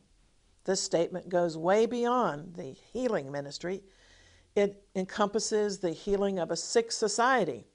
This 0.66 0.82
statement 0.82 1.30
goes 1.30 1.58
way 1.58 1.86
beyond 1.86 2.56
the 2.56 2.76
healing 2.92 3.32
ministry. 3.32 3.84
It 4.54 4.84
encompasses 4.94 5.80
the 5.80 5.92
healing 5.92 6.40
of 6.40 6.52
a 6.52 6.58
sick 6.58 6.92
society. 6.92 7.68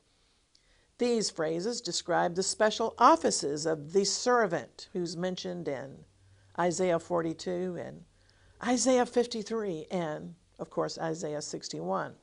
These 0.99 1.31
phrases 1.31 1.81
describe 1.81 2.35
the 2.35 2.43
special 2.43 2.95
offices 2.99 3.65
of 3.65 3.95
the 3.95 4.05
servant 4.05 4.91
who's 4.93 5.17
mentioned 5.17 5.69
in 5.69 6.05
Isaiah 6.59 6.99
42 6.99 7.79
and 7.81 8.05
Isaiah 8.67 9.05
53 9.05 9.89
and, 9.91 10.35
of 10.59 10.71
course, 10.71 10.97
Isaiah 10.97 11.43
61. 11.43 12.15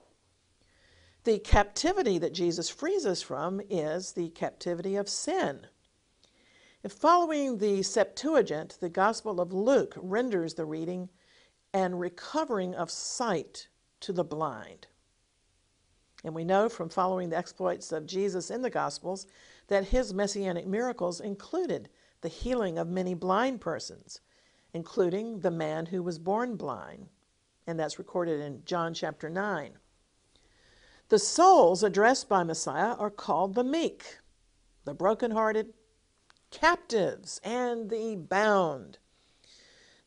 The 1.24 1.38
captivity 1.38 2.17
that 2.17 2.33
Jesus 2.33 2.67
frees 2.67 3.05
us 3.05 3.21
from 3.21 3.62
is 3.69 4.13
the 4.13 4.29
captivity 4.29 4.95
of 4.95 5.07
sin. 5.07 5.67
If 6.83 6.93
following 6.93 7.60
the 7.60 7.83
Septuagint, 7.83 8.77
the 8.79 8.89
Gospel 8.89 9.39
of 9.39 9.53
Luke 9.53 9.93
renders 9.98 10.55
the 10.55 10.65
reading 10.65 11.10
and 11.74 12.00
recovering 12.00 12.74
of 12.74 12.89
sight 12.89 13.67
to 14.00 14.12
the 14.12 14.24
blind. 14.24 14.88
And 16.24 16.33
we 16.33 16.43
know 16.43 16.69
from 16.69 16.89
following 16.89 17.29
the 17.29 17.38
exploits 17.38 17.91
of 17.91 18.07
Jesus 18.07 18.50
in 18.50 18.63
the 18.63 18.69
Gospels 18.71 19.27
that 19.67 19.86
his 19.86 20.12
messianic 20.12 20.65
miracles 20.65 21.21
included 21.21 21.89
the 22.21 22.29
healing 22.29 22.79
of 22.79 22.88
many 22.88 23.13
blind 23.13 23.62
persons, 23.62 24.21
including 24.74 25.40
the 25.40 25.51
man 25.51 25.86
who 25.88 26.01
was 26.01 26.20
born 26.20 26.56
blind. 26.56 27.08
And 27.68 27.80
that's 27.80 28.00
recorded 28.00 28.42
in 28.42 28.63
John 28.66 28.94
chapter 28.94 29.30
9. 29.30 29.78
The 31.10 31.20
souls 31.20 31.84
addressed 31.84 32.30
by 32.30 32.44
Messiah 32.44 32.96
are 32.96 33.10
called 33.10 33.54
the 33.54 33.63
meek, 33.63 34.18
the 34.86 34.94
brokenhearted, 34.94 35.74
captives, 36.51 37.40
and 37.44 37.90
the 37.90 38.16
bound. 38.16 38.98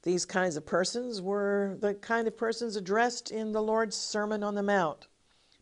These 0.02 0.26
kinds 0.26 0.56
of 0.56 0.66
persons 0.66 1.22
were 1.22 1.76
the 1.80 1.94
kind 1.94 2.26
of 2.28 2.36
persons 2.36 2.76
addressed 2.76 3.30
in 3.30 3.52
the 3.52 3.62
Lord's 3.62 3.96
Sermon 3.96 4.42
on 4.42 4.54
the 4.54 4.62
Mount, 4.62 5.08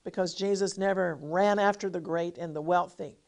because 0.04 0.34
Jesus 0.34 0.78
never 0.78 1.16
ran 1.20 1.58
after 1.58 1.88
the 1.88 2.00
great 2.00 2.38
and 2.38 2.54
the 2.54 2.62
wealthy, 2.62 3.18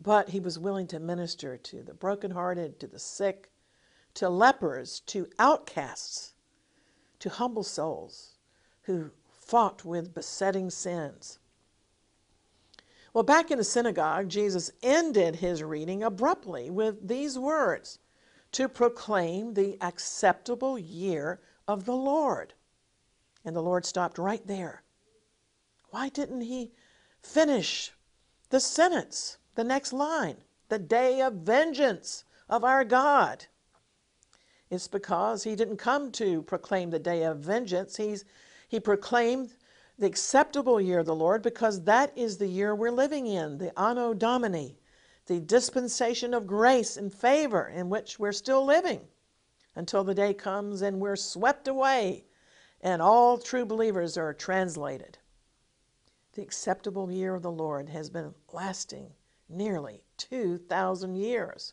but 0.00 0.30
he 0.30 0.40
was 0.40 0.58
willing 0.58 0.86
to 0.86 1.00
minister 1.00 1.56
to 1.58 1.82
the 1.82 1.92
brokenhearted, 1.92 2.80
to 2.80 2.86
the 2.86 2.98
sick, 2.98 3.50
to 4.18 4.28
lepers, 4.28 4.98
to 4.98 5.28
outcasts, 5.38 6.34
to 7.20 7.28
humble 7.30 7.62
souls 7.62 8.34
who 8.82 9.12
fought 9.30 9.84
with 9.84 10.12
besetting 10.12 10.70
sins. 10.70 11.38
Well, 13.14 13.22
back 13.22 13.52
in 13.52 13.58
the 13.58 13.64
synagogue, 13.64 14.28
Jesus 14.28 14.72
ended 14.82 15.36
his 15.36 15.62
reading 15.62 16.02
abruptly 16.02 16.68
with 16.68 17.06
these 17.06 17.38
words 17.38 18.00
to 18.50 18.68
proclaim 18.68 19.54
the 19.54 19.78
acceptable 19.80 20.76
year 20.76 21.40
of 21.68 21.84
the 21.84 21.94
Lord. 21.94 22.54
And 23.44 23.54
the 23.54 23.62
Lord 23.62 23.86
stopped 23.86 24.18
right 24.18 24.44
there. 24.44 24.82
Why 25.90 26.08
didn't 26.08 26.40
he 26.40 26.72
finish 27.22 27.92
the 28.50 28.58
sentence, 28.58 29.38
the 29.54 29.62
next 29.62 29.92
line, 29.92 30.38
the 30.70 30.80
day 30.80 31.20
of 31.20 31.34
vengeance 31.34 32.24
of 32.48 32.64
our 32.64 32.82
God? 32.82 33.46
It's 34.70 34.88
because 34.88 35.44
he 35.44 35.56
didn't 35.56 35.78
come 35.78 36.12
to 36.12 36.42
proclaim 36.42 36.90
the 36.90 36.98
day 36.98 37.22
of 37.24 37.38
vengeance. 37.38 37.96
He's 37.96 38.24
he 38.68 38.78
proclaimed 38.78 39.54
the 39.98 40.06
acceptable 40.06 40.80
year 40.80 40.98
of 40.98 41.06
the 41.06 41.14
Lord 41.14 41.42
because 41.42 41.84
that 41.84 42.16
is 42.16 42.36
the 42.36 42.46
year 42.46 42.74
we're 42.74 42.90
living 42.90 43.26
in, 43.26 43.58
the 43.58 43.76
Anno 43.78 44.12
Domini, 44.12 44.78
the 45.26 45.40
dispensation 45.40 46.34
of 46.34 46.46
grace 46.46 46.96
and 46.96 47.12
favor 47.12 47.68
in 47.68 47.88
which 47.88 48.18
we're 48.18 48.32
still 48.32 48.64
living 48.64 49.00
until 49.74 50.04
the 50.04 50.14
day 50.14 50.34
comes 50.34 50.82
and 50.82 51.00
we're 51.00 51.16
swept 51.16 51.66
away 51.66 52.24
and 52.80 53.02
all 53.02 53.38
true 53.38 53.64
believers 53.64 54.16
are 54.16 54.34
translated. 54.34 55.18
The 56.34 56.42
acceptable 56.42 57.10
year 57.10 57.34
of 57.34 57.42
the 57.42 57.50
Lord 57.50 57.88
has 57.88 58.10
been 58.10 58.34
lasting 58.52 59.10
nearly 59.48 60.04
2,000 60.18 61.16
years. 61.16 61.72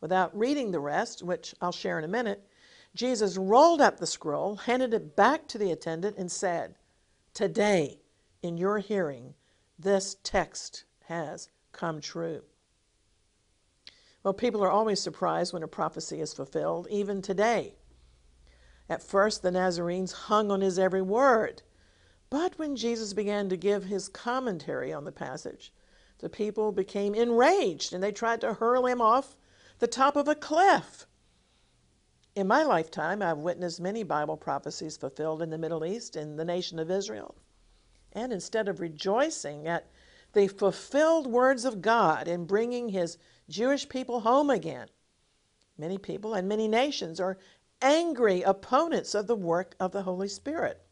Without 0.00 0.36
reading 0.36 0.70
the 0.70 0.80
rest, 0.80 1.22
which 1.22 1.54
I'll 1.60 1.72
share 1.72 1.98
in 1.98 2.04
a 2.04 2.08
minute, 2.08 2.46
Jesus 2.94 3.36
rolled 3.36 3.80
up 3.80 3.98
the 3.98 4.06
scroll, 4.06 4.56
handed 4.56 4.94
it 4.94 5.16
back 5.16 5.46
to 5.48 5.58
the 5.58 5.70
attendant, 5.70 6.16
and 6.16 6.30
said, 6.30 6.76
Today, 7.34 8.00
in 8.42 8.56
your 8.56 8.78
hearing, 8.78 9.34
this 9.78 10.16
text 10.22 10.84
has 11.04 11.48
come 11.72 12.00
true. 12.00 12.42
Well, 14.22 14.34
people 14.34 14.64
are 14.64 14.70
always 14.70 15.00
surprised 15.00 15.52
when 15.52 15.62
a 15.62 15.68
prophecy 15.68 16.20
is 16.20 16.34
fulfilled, 16.34 16.88
even 16.90 17.22
today. 17.22 17.74
At 18.88 19.02
first, 19.02 19.42
the 19.42 19.50
Nazarenes 19.50 20.12
hung 20.12 20.50
on 20.50 20.60
his 20.60 20.78
every 20.78 21.02
word. 21.02 21.62
But 22.30 22.58
when 22.58 22.76
Jesus 22.76 23.12
began 23.12 23.48
to 23.48 23.56
give 23.56 23.84
his 23.84 24.08
commentary 24.08 24.92
on 24.92 25.04
the 25.04 25.12
passage, 25.12 25.72
the 26.18 26.28
people 26.28 26.72
became 26.72 27.14
enraged 27.14 27.92
and 27.92 28.02
they 28.02 28.12
tried 28.12 28.40
to 28.40 28.54
hurl 28.54 28.86
him 28.86 29.00
off 29.00 29.36
the 29.78 29.86
top 29.86 30.16
of 30.16 30.28
a 30.28 30.34
cliff. 30.34 31.06
In 32.34 32.46
my 32.46 32.62
lifetime, 32.62 33.22
I've 33.22 33.38
witnessed 33.38 33.80
many 33.80 34.02
Bible 34.02 34.36
prophecies 34.36 34.96
fulfilled 34.96 35.42
in 35.42 35.50
the 35.50 35.58
Middle 35.58 35.84
East, 35.84 36.16
in 36.16 36.36
the 36.36 36.44
nation 36.44 36.78
of 36.78 36.90
Israel. 36.90 37.34
And 38.12 38.32
instead 38.32 38.68
of 38.68 38.80
rejoicing 38.80 39.66
at 39.66 39.90
the 40.32 40.48
fulfilled 40.48 41.26
words 41.26 41.64
of 41.64 41.82
God 41.82 42.28
in 42.28 42.44
bringing 42.44 42.90
his 42.90 43.18
Jewish 43.48 43.88
people 43.88 44.20
home 44.20 44.50
again, 44.50 44.88
many 45.78 45.98
people 45.98 46.34
and 46.34 46.48
many 46.48 46.68
nations 46.68 47.20
are 47.20 47.38
angry 47.82 48.42
opponents 48.42 49.14
of 49.14 49.26
the 49.26 49.36
work 49.36 49.74
of 49.78 49.92
the 49.92 50.02
Holy 50.02 50.28
Spirit. 50.28 50.82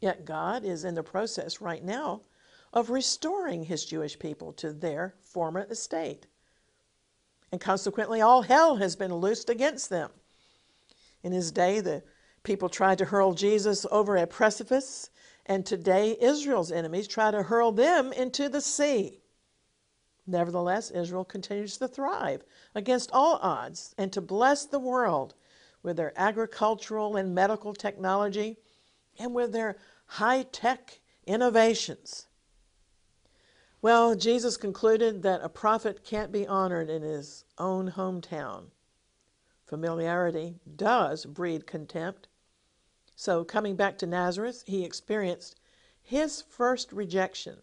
Yet 0.00 0.24
God 0.24 0.64
is 0.64 0.84
in 0.84 0.94
the 0.94 1.02
process 1.02 1.60
right 1.60 1.82
now 1.82 2.22
of 2.72 2.90
restoring 2.90 3.64
his 3.64 3.84
Jewish 3.84 4.18
people 4.18 4.52
to 4.54 4.72
their 4.72 5.14
former 5.20 5.66
estate 5.70 6.26
and 7.54 7.60
consequently 7.60 8.20
all 8.20 8.42
hell 8.42 8.74
has 8.74 8.96
been 8.96 9.14
loosed 9.14 9.48
against 9.48 9.88
them. 9.88 10.10
In 11.22 11.30
his 11.30 11.52
day, 11.52 11.78
the 11.78 12.02
people 12.42 12.68
tried 12.68 12.98
to 12.98 13.04
hurl 13.04 13.32
Jesus 13.32 13.86
over 13.92 14.16
a 14.16 14.26
precipice, 14.26 15.08
and 15.46 15.64
today 15.64 16.16
Israel's 16.20 16.72
enemies 16.72 17.06
try 17.06 17.30
to 17.30 17.44
hurl 17.44 17.70
them 17.70 18.12
into 18.12 18.48
the 18.48 18.60
sea. 18.60 19.20
Nevertheless, 20.26 20.90
Israel 20.90 21.24
continues 21.24 21.78
to 21.78 21.86
thrive 21.86 22.42
against 22.74 23.12
all 23.12 23.38
odds 23.40 23.94
and 23.96 24.12
to 24.12 24.20
bless 24.20 24.66
the 24.66 24.80
world 24.80 25.36
with 25.84 25.96
their 25.96 26.12
agricultural 26.16 27.14
and 27.14 27.36
medical 27.36 27.72
technology 27.72 28.56
and 29.16 29.32
with 29.32 29.52
their 29.52 29.76
high 30.06 30.42
tech 30.42 30.98
innovations. 31.24 32.26
Well, 33.84 34.14
Jesus 34.14 34.56
concluded 34.56 35.20
that 35.24 35.42
a 35.42 35.50
prophet 35.50 36.04
can't 36.04 36.32
be 36.32 36.46
honored 36.46 36.88
in 36.88 37.02
his 37.02 37.44
own 37.58 37.90
hometown. 37.90 38.70
Familiarity 39.66 40.54
does 40.74 41.26
breed 41.26 41.66
contempt. 41.66 42.28
So, 43.14 43.44
coming 43.44 43.76
back 43.76 43.98
to 43.98 44.06
Nazareth, 44.06 44.64
he 44.66 44.86
experienced 44.86 45.60
his 46.00 46.40
first 46.40 46.94
rejection. 46.94 47.58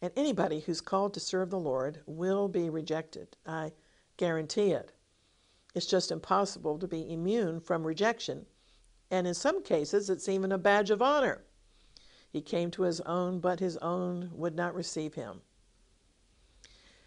And 0.00 0.12
anybody 0.16 0.60
who's 0.60 0.80
called 0.80 1.12
to 1.12 1.20
serve 1.20 1.50
the 1.50 1.60
Lord 1.60 2.00
will 2.06 2.48
be 2.48 2.70
rejected. 2.70 3.36
I 3.44 3.72
guarantee 4.16 4.70
it. 4.70 4.92
It's 5.74 5.84
just 5.84 6.10
impossible 6.10 6.78
to 6.78 6.88
be 6.88 7.12
immune 7.12 7.60
from 7.60 7.86
rejection. 7.86 8.46
And 9.10 9.26
in 9.26 9.34
some 9.34 9.62
cases, 9.62 10.08
it's 10.08 10.26
even 10.26 10.52
a 10.52 10.56
badge 10.56 10.88
of 10.88 11.02
honor. 11.02 11.44
He 12.30 12.40
came 12.40 12.70
to 12.72 12.82
his 12.82 13.00
own, 13.02 13.40
but 13.40 13.60
his 13.60 13.76
own 13.78 14.30
would 14.34 14.54
not 14.54 14.74
receive 14.74 15.14
him. 15.14 15.40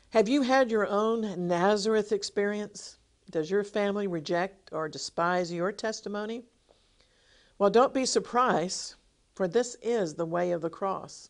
Have 0.10 0.28
you 0.28 0.42
had 0.42 0.72
your 0.72 0.88
own 0.88 1.48
Nazareth 1.48 2.12
experience? 2.12 2.98
Does 3.30 3.50
your 3.50 3.64
family 3.64 4.08
reject 4.08 4.70
or 4.74 4.90
despise 4.90 5.54
your 5.54 5.72
testimony? 5.72 6.44
Well, 7.58 7.70
don't 7.70 7.94
be 7.94 8.06
surprised, 8.06 8.96
for 9.34 9.48
this 9.48 9.78
is 9.82 10.16
the 10.16 10.26
way 10.26 10.52
of 10.52 10.62
the 10.62 10.70
cross. 10.70 11.30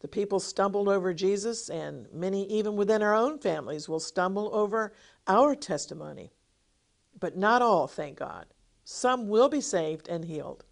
The 0.00 0.08
people 0.08 0.40
stumbled 0.40 0.88
over 0.88 1.12
Jesus, 1.12 1.68
and 1.68 2.12
many, 2.12 2.46
even 2.46 2.76
within 2.76 3.02
our 3.02 3.14
own 3.14 3.38
families, 3.38 3.88
will 3.88 4.00
stumble 4.00 4.50
over 4.54 4.92
our 5.26 5.54
testimony. 5.54 6.32
But 7.20 7.36
not 7.36 7.62
all, 7.62 7.86
thank 7.86 8.18
God. 8.18 8.46
Some 8.84 9.28
will 9.28 9.48
be 9.48 9.60
saved 9.60 10.08
and 10.08 10.24
healed. 10.24 10.64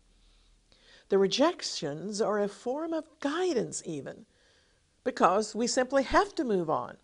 The 1.08 1.18
rejections 1.18 2.20
are 2.20 2.40
a 2.40 2.48
form 2.48 2.92
of 2.92 3.08
guidance, 3.20 3.82
even, 3.86 4.26
because 5.04 5.54
we 5.54 5.66
simply 5.66 6.02
have 6.02 6.34
to 6.34 6.44
move 6.44 6.68
on. 6.68 6.96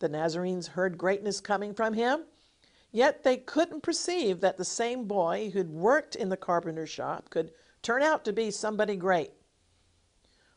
The 0.00 0.08
Nazarenes 0.08 0.68
heard 0.68 0.98
greatness 0.98 1.40
coming 1.40 1.72
from 1.72 1.94
him, 1.94 2.26
yet 2.92 3.22
they 3.22 3.36
couldn't 3.36 3.82
perceive 3.82 4.40
that 4.40 4.58
the 4.58 4.64
same 4.64 5.06
boy 5.06 5.50
who'd 5.50 5.70
worked 5.70 6.14
in 6.14 6.28
the 6.28 6.36
carpenter's 6.36 6.90
shop 6.90 7.30
could 7.30 7.52
turn 7.82 8.02
out 8.02 8.24
to 8.24 8.32
be 8.32 8.50
somebody 8.50 8.96
great. 8.96 9.32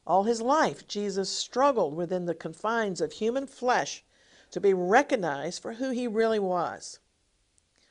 All 0.05 0.23
his 0.23 0.41
life, 0.41 0.87
Jesus 0.87 1.29
struggled 1.29 1.95
within 1.95 2.25
the 2.25 2.35
confines 2.35 2.99
of 2.99 3.13
human 3.13 3.47
flesh 3.47 4.03
to 4.51 4.59
be 4.59 4.73
recognized 4.73 5.61
for 5.61 5.73
who 5.73 5.91
he 5.91 6.07
really 6.07 6.39
was. 6.39 6.99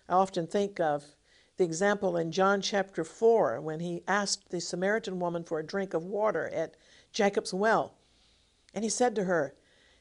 I 0.09 0.15
often 0.15 0.47
think 0.47 0.79
of 0.79 1.15
the 1.61 1.67
example 1.67 2.17
in 2.17 2.33
John 2.33 2.63
chapter 2.63 3.05
4 3.05 3.61
when 3.61 3.81
he 3.81 4.03
asked 4.09 4.49
the 4.49 4.63
Samaritan 4.63 5.21
woman 5.21 5.45
for 5.45 5.59
a 5.59 5.67
drink 5.67 5.93
of 5.93 6.03
water 6.03 6.49
at 6.49 6.75
Jacob's 7.13 7.53
well. 7.53 7.99
And 8.73 8.83
he 8.83 8.89
said 8.89 9.15
to 9.17 9.25
her, 9.25 9.55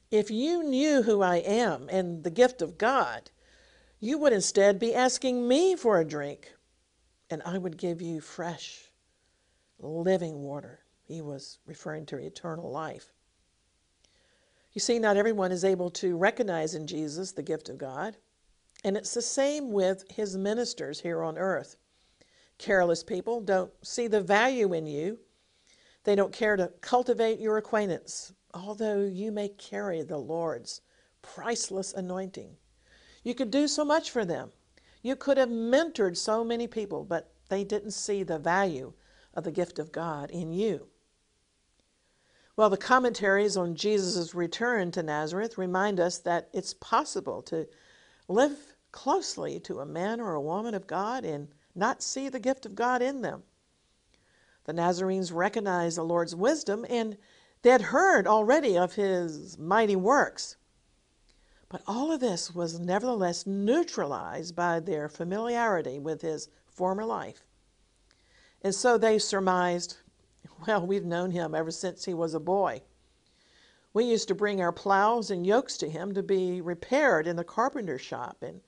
If 0.09 0.31
you 0.31 0.63
knew 0.63 1.01
who 1.01 1.21
I 1.21 1.35
am 1.39 1.89
and 1.89 2.23
the 2.23 2.29
gift 2.29 2.61
of 2.61 2.77
God, 2.77 3.31
you 3.99 4.17
would 4.19 4.31
instead 4.31 4.79
be 4.79 4.95
asking 4.95 5.49
me 5.49 5.75
for 5.75 5.99
a 5.99 6.07
drink, 6.07 6.53
and 7.29 7.41
I 7.43 7.57
would 7.57 7.75
give 7.75 8.01
you 8.01 8.21
fresh, 8.21 8.89
living 9.79 10.41
water. 10.41 10.79
He 11.03 11.21
was 11.21 11.59
referring 11.65 12.05
to 12.05 12.19
eternal 12.19 12.71
life. 12.71 13.11
You 14.71 14.79
see, 14.79 14.97
not 14.97 15.17
everyone 15.17 15.51
is 15.51 15.65
able 15.65 15.89
to 15.89 16.15
recognize 16.15 16.73
in 16.73 16.87
Jesus 16.87 17.33
the 17.33 17.43
gift 17.43 17.67
of 17.67 17.77
God. 17.77 18.15
And 18.83 18.95
it's 18.95 19.13
the 19.13 19.21
same 19.21 19.71
with 19.71 20.09
his 20.09 20.37
ministers 20.37 21.01
here 21.01 21.21
on 21.23 21.37
earth. 21.37 21.75
Careless 22.57 23.03
people 23.03 23.41
don't 23.41 23.71
see 23.81 24.07
the 24.07 24.21
value 24.21 24.73
in 24.73 24.85
you. 24.85 25.19
They 26.03 26.15
don't 26.15 26.33
care 26.33 26.55
to 26.55 26.71
cultivate 26.81 27.39
your 27.39 27.57
acquaintance, 27.57 28.33
although 28.53 29.01
you 29.01 29.31
may 29.31 29.49
carry 29.49 30.01
the 30.01 30.17
Lord's 30.17 30.81
priceless 31.21 31.93
anointing. 31.93 32.55
You 33.23 33.35
could 33.35 33.51
do 33.51 33.67
so 33.67 33.83
much 33.83 34.11
for 34.11 34.23
them. 34.25 34.51
You 35.01 35.15
could 35.15 35.37
have 35.37 35.49
mentored 35.49 36.17
so 36.17 36.43
many 36.43 36.67
people, 36.67 37.03
but 37.03 37.33
they 37.49 37.63
didn't 37.63 37.91
see 37.91 38.23
the 38.23 38.39
value 38.39 38.93
of 39.33 39.43
the 39.43 39.51
gift 39.51 39.79
of 39.79 39.91
God 39.91 40.31
in 40.31 40.51
you. 40.51 40.87
Well, 42.55 42.69
the 42.69 42.77
commentaries 42.77 43.55
on 43.55 43.75
Jesus' 43.75 44.35
return 44.35 44.91
to 44.91 45.03
Nazareth 45.03 45.57
remind 45.57 45.99
us 45.99 46.17
that 46.19 46.49
it's 46.53 46.73
possible 46.73 47.41
to 47.43 47.67
live 48.29 48.75
closely 48.91 49.59
to 49.59 49.79
a 49.79 49.85
man 49.85 50.21
or 50.21 50.35
a 50.35 50.41
woman 50.41 50.73
of 50.73 50.87
God 50.87 51.25
and 51.25 51.49
not 51.75 52.01
see 52.01 52.29
the 52.29 52.39
gift 52.39 52.65
of 52.65 52.75
God 52.75 53.01
in 53.01 53.21
them. 53.21 53.43
The 54.65 54.73
Nazarenes 54.73 55.31
recognized 55.31 55.97
the 55.97 56.03
Lord's 56.03 56.35
wisdom 56.35 56.85
and 56.89 57.17
they 57.61 57.71
had 57.71 57.81
heard 57.81 58.27
already 58.27 58.77
of 58.77 58.93
his 58.93 59.57
mighty 59.57 59.95
works. 59.95 60.55
But 61.67 61.81
all 61.85 62.11
of 62.11 62.19
this 62.19 62.53
was 62.53 62.79
nevertheless 62.79 63.45
neutralized 63.45 64.55
by 64.55 64.79
their 64.79 65.09
familiarity 65.09 65.99
with 65.99 66.21
his 66.21 66.49
former 66.67 67.05
life. 67.05 67.43
And 68.61 68.73
so 68.73 68.97
they 68.97 69.19
surmised, 69.19 69.97
well, 70.67 70.85
we've 70.85 71.05
known 71.05 71.31
him 71.31 71.53
ever 71.53 71.71
since 71.71 72.05
he 72.05 72.13
was 72.13 72.33
a 72.33 72.39
boy. 72.39 72.81
We 73.93 74.05
used 74.05 74.27
to 74.27 74.35
bring 74.35 74.61
our 74.61 74.71
plows 74.71 75.31
and 75.31 75.45
yokes 75.45 75.77
to 75.77 75.89
him 75.89 76.13
to 76.13 76.21
be 76.21 76.61
repaired 76.61 77.27
in 77.27 77.35
the 77.35 77.43
carpenter's 77.43 78.01
shop. 78.01 78.43
And, 78.43 78.61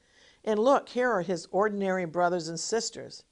and 0.44 0.60
look, 0.60 0.90
here 0.90 1.12
are 1.12 1.22
his 1.22 1.48
ordinary 1.52 2.06
brothers 2.06 2.48
and 2.48 2.60
sisters. 2.60 3.24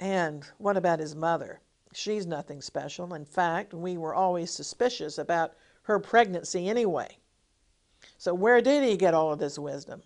And 0.00 0.46
what 0.58 0.76
about 0.76 1.00
his 1.00 1.14
mother? 1.14 1.60
She's 1.92 2.26
nothing 2.26 2.60
special. 2.60 3.12
In 3.14 3.24
fact, 3.24 3.74
we 3.74 3.96
were 3.96 4.14
always 4.14 4.50
suspicious 4.50 5.18
about 5.18 5.54
her 5.82 5.98
pregnancy 5.98 6.68
anyway. 6.68 7.18
So, 8.16 8.32
where 8.34 8.60
did 8.60 8.84
he 8.84 8.96
get 8.96 9.14
all 9.14 9.32
of 9.32 9.38
this 9.38 9.58
wisdom? 9.58 10.02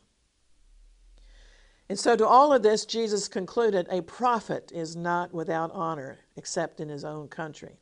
And 1.88 1.98
so, 1.98 2.16
to 2.16 2.26
all 2.26 2.52
of 2.52 2.62
this, 2.62 2.86
Jesus 2.86 3.28
concluded 3.28 3.86
a 3.90 4.00
prophet 4.02 4.72
is 4.74 4.96
not 4.96 5.34
without 5.34 5.70
honor 5.72 6.20
except 6.36 6.80
in 6.80 6.88
his 6.88 7.04
own 7.04 7.28
country. 7.28 7.81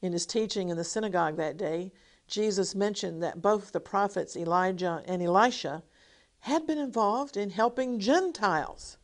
In 0.00 0.12
his 0.12 0.26
teaching 0.26 0.68
in 0.68 0.76
the 0.76 0.84
synagogue 0.84 1.36
that 1.36 1.56
day, 1.56 1.92
Jesus 2.28 2.74
mentioned 2.74 3.22
that 3.22 3.42
both 3.42 3.72
the 3.72 3.80
prophets 3.80 4.36
Elijah 4.36 5.02
and 5.06 5.22
Elisha 5.22 5.82
had 6.40 6.66
been 6.66 6.78
involved 6.78 7.36
in 7.36 7.50
helping 7.50 7.98
Gentiles. 7.98 8.98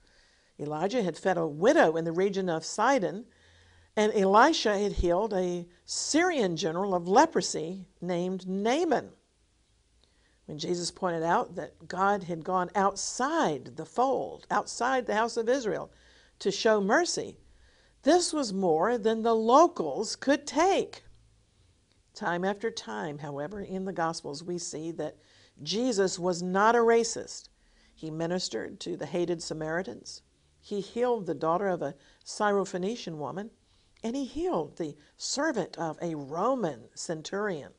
Elijah 0.59 1.03
had 1.03 1.19
fed 1.19 1.37
a 1.37 1.47
widow 1.47 1.97
in 1.97 2.05
the 2.05 2.13
region 2.13 2.49
of 2.49 2.65
Sidon, 2.65 3.27
and 3.97 4.13
Elisha 4.15 4.79
had 4.79 4.93
healed 4.93 5.33
a 5.33 5.67
Syrian 5.85 6.57
general 6.57 6.95
of 6.95 7.09
leprosy 7.09 7.89
named 8.01 8.47
Naaman. 8.47 9.11
When 10.47 10.59
Jesus 10.59 10.91
pointed 10.91 11.23
out 11.23 11.57
that 11.57 11.89
God 11.89 12.25
had 12.25 12.45
gone 12.45 12.71
outside 12.75 13.77
the 13.77 13.87
fold, 13.87 14.47
outside 14.51 15.07
the 15.07 15.15
house 15.15 15.37
of 15.37 15.49
Israel, 15.49 15.91
to 16.39 16.51
show 16.51 16.81
mercy, 16.81 17.39
this 18.05 18.33
was 18.33 18.53
more 18.53 18.97
than 18.97 19.23
the 19.23 19.35
locals 19.35 20.17
could 20.17 20.47
take. 20.47 21.03
Time 22.15 22.45
after 22.45 22.71
time, 22.71 23.19
however, 23.19 23.61
in 23.61 23.85
the 23.85 23.93
Gospels, 23.93 24.45
we 24.45 24.59
see 24.59 24.93
that 24.93 25.17
Jesus 25.63 26.19
was 26.19 26.43
not 26.43 26.77
a 26.77 26.79
racist. 26.79 27.49
He 27.95 28.11
ministered 28.11 28.79
to 28.81 28.97
the 28.97 29.07
hated 29.07 29.43
Samaritans, 29.43 30.23
he 30.65 30.81
healed 30.81 31.27
the 31.27 31.35
daughter 31.35 31.69
of 31.69 31.83
a 31.83 31.95
Syrophoenician 32.25 33.17
woman, 33.17 33.51
and 34.03 34.17
he 34.17 34.25
healed 34.25 34.79
the 34.79 34.97
servant 35.19 35.77
of 35.77 35.99
a 36.01 36.15
Roman 36.15 36.89
centurion. 36.95 37.73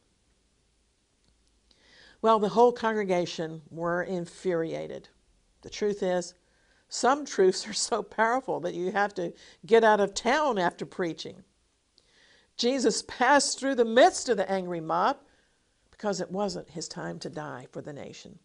Well, 2.22 2.38
the 2.38 2.50
whole 2.50 2.72
congregation 2.72 3.64
were 3.72 4.04
infuriated. 4.04 5.10
The 5.64 5.72
truth 5.72 6.04
is, 6.04 6.36
some 6.95 7.25
truths 7.25 7.67
are 7.67 7.73
so 7.73 8.01
powerful 8.01 8.62
that 8.62 8.73
you 8.73 8.91
have 8.93 9.13
to 9.15 9.34
get 9.65 9.84
out 9.84 9.99
of 9.99 10.13
town 10.13 10.58
after 10.58 10.86
preaching. 10.86 11.43
Jesus 12.55 13.03
passed 13.05 13.60
through 13.60 13.75
the 13.75 13.84
midst 13.84 14.29
of 14.29 14.38
the 14.38 14.49
angry 14.49 14.79
mob 14.79 15.17
because 15.91 16.21
it 16.21 16.31
wasn't 16.31 16.69
his 16.69 16.88
time 16.88 17.19
to 17.19 17.29
die 17.29 17.67
for 17.69 17.81
the 17.81 17.91
nation. 17.91 18.39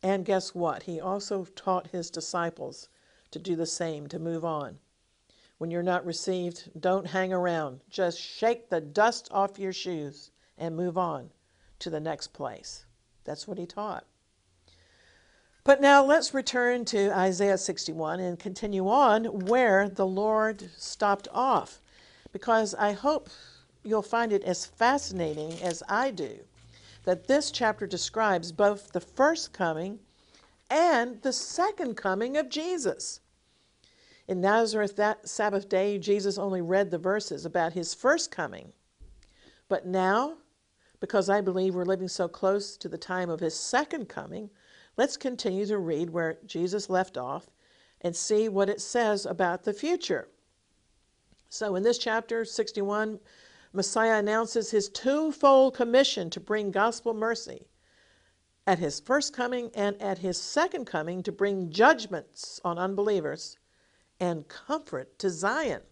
And 0.00 0.24
guess 0.24 0.54
what? 0.54 0.84
He 0.84 1.00
also 1.00 1.44
taught 1.56 1.88
his 1.88 2.08
disciples 2.08 2.88
to 3.32 3.40
do 3.40 3.56
the 3.56 3.66
same, 3.66 4.06
to 4.08 4.18
move 4.20 4.44
on. 4.44 4.78
When 5.58 5.72
you're 5.72 5.82
not 5.82 6.06
received, 6.06 6.70
don't 6.78 7.08
hang 7.08 7.32
around. 7.32 7.80
Just 7.88 8.20
shake 8.20 8.68
the 8.68 8.80
dust 8.80 9.28
off 9.32 9.58
your 9.58 9.72
shoes 9.72 10.30
and 10.56 10.76
move 10.76 10.96
on 10.96 11.30
to 11.80 11.90
the 11.90 12.00
next 12.00 12.28
place. 12.28 12.86
That's 13.24 13.48
what 13.48 13.58
he 13.58 13.66
taught. 13.66 14.06
But 15.64 15.80
now 15.80 16.04
let's 16.04 16.34
return 16.34 16.84
to 16.86 17.10
Isaiah 17.16 17.56
61 17.56 18.20
and 18.20 18.38
continue 18.38 18.86
on 18.86 19.46
where 19.46 19.88
the 19.88 20.06
Lord 20.06 20.70
stopped 20.76 21.26
off, 21.32 21.80
because 22.32 22.74
I 22.74 22.92
hope 22.92 23.30
you'll 23.82 24.02
find 24.02 24.30
it 24.30 24.44
as 24.44 24.66
fascinating 24.66 25.54
as 25.62 25.82
I 25.88 26.10
do 26.10 26.40
that 27.04 27.28
this 27.28 27.50
chapter 27.50 27.86
describes 27.86 28.52
both 28.52 28.92
the 28.92 29.00
first 29.00 29.54
coming 29.54 30.00
and 30.70 31.22
the 31.22 31.32
second 31.32 31.96
coming 31.96 32.36
of 32.36 32.50
Jesus. 32.50 33.20
In 34.28 34.42
Nazareth, 34.42 34.96
that 34.96 35.26
Sabbath 35.26 35.68
day, 35.68 35.98
Jesus 35.98 36.36
only 36.36 36.60
read 36.60 36.90
the 36.90 36.98
verses 36.98 37.46
about 37.46 37.72
his 37.72 37.94
first 37.94 38.30
coming. 38.30 38.72
But 39.68 39.86
now, 39.86 40.36
because 41.00 41.30
I 41.30 41.40
believe 41.40 41.74
we're 41.74 41.84
living 41.84 42.08
so 42.08 42.28
close 42.28 42.76
to 42.78 42.88
the 42.88 42.98
time 42.98 43.30
of 43.30 43.40
his 43.40 43.54
second 43.54 44.10
coming, 44.10 44.50
let's 44.96 45.16
continue 45.16 45.66
to 45.66 45.78
read 45.78 46.10
where 46.10 46.38
Jesus 46.46 46.90
left 46.90 47.16
off 47.16 47.48
and 48.00 48.14
see 48.14 48.48
what 48.48 48.68
it 48.68 48.80
says 48.80 49.26
about 49.26 49.64
the 49.64 49.72
future. 49.72 50.28
So, 51.48 51.76
in 51.76 51.82
this 51.82 51.98
chapter 51.98 52.44
61, 52.44 53.20
Messiah 53.72 54.18
announces 54.18 54.70
his 54.70 54.88
twofold 54.88 55.74
commission 55.74 56.30
to 56.30 56.40
bring 56.40 56.70
gospel 56.70 57.14
mercy 57.14 57.66
at 58.66 58.78
his 58.78 59.00
first 59.00 59.34
coming 59.34 59.70
and 59.74 60.00
at 60.00 60.18
his 60.18 60.40
second 60.40 60.84
coming 60.86 61.22
to 61.22 61.32
bring 61.32 61.70
judgments 61.70 62.60
on 62.64 62.78
unbelievers 62.78 63.58
and 64.20 64.48
comfort 64.48 65.18
to 65.18 65.28
Zion. 65.28 65.82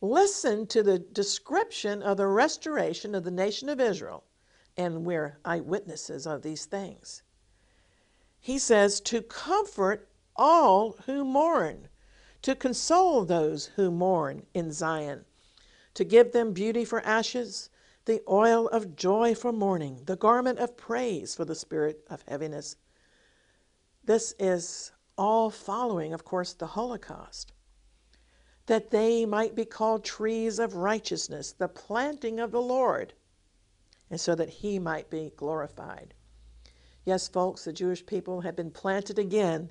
Listen 0.00 0.66
to 0.66 0.82
the 0.82 0.98
description 0.98 2.02
of 2.02 2.16
the 2.16 2.26
restoration 2.26 3.14
of 3.14 3.24
the 3.24 3.30
nation 3.30 3.68
of 3.68 3.80
Israel, 3.80 4.24
and 4.76 5.06
we're 5.06 5.38
eyewitnesses 5.44 6.26
of 6.26 6.42
these 6.42 6.66
things. 6.66 7.22
He 8.44 8.58
says, 8.58 9.00
To 9.00 9.22
comfort 9.22 10.06
all 10.36 10.92
who 11.06 11.24
mourn, 11.24 11.88
to 12.42 12.54
console 12.54 13.24
those 13.24 13.70
who 13.76 13.90
mourn 13.90 14.44
in 14.52 14.70
Zion, 14.70 15.24
to 15.94 16.04
give 16.04 16.32
them 16.32 16.52
beauty 16.52 16.84
for 16.84 17.00
ashes, 17.06 17.70
the 18.04 18.22
oil 18.28 18.68
of 18.68 18.96
joy 18.96 19.34
for 19.34 19.50
mourning, 19.50 20.02
the 20.04 20.16
garment 20.16 20.58
of 20.58 20.76
praise 20.76 21.34
for 21.34 21.46
the 21.46 21.54
spirit 21.54 22.04
of 22.10 22.20
heaviness. 22.28 22.76
This 24.04 24.34
is 24.38 24.92
all 25.16 25.48
following, 25.48 26.12
of 26.12 26.26
course, 26.26 26.52
the 26.52 26.66
Holocaust, 26.66 27.54
that 28.66 28.90
they 28.90 29.24
might 29.24 29.54
be 29.54 29.64
called 29.64 30.04
trees 30.04 30.58
of 30.58 30.74
righteousness, 30.74 31.52
the 31.52 31.68
planting 31.68 32.38
of 32.40 32.50
the 32.50 32.60
Lord, 32.60 33.14
and 34.10 34.20
so 34.20 34.34
that 34.34 34.50
he 34.50 34.78
might 34.78 35.08
be 35.08 35.32
glorified. 35.34 36.12
Yes, 37.04 37.28
folks, 37.28 37.64
the 37.64 37.72
Jewish 37.72 38.04
people 38.04 38.40
have 38.40 38.56
been 38.56 38.70
planted 38.70 39.18
again 39.18 39.70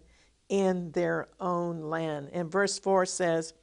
in 0.49 0.91
their 0.91 1.29
own 1.39 1.81
land. 1.81 2.29
And 2.31 2.51
verse 2.51 2.77
4 2.77 3.05
says, 3.05 3.53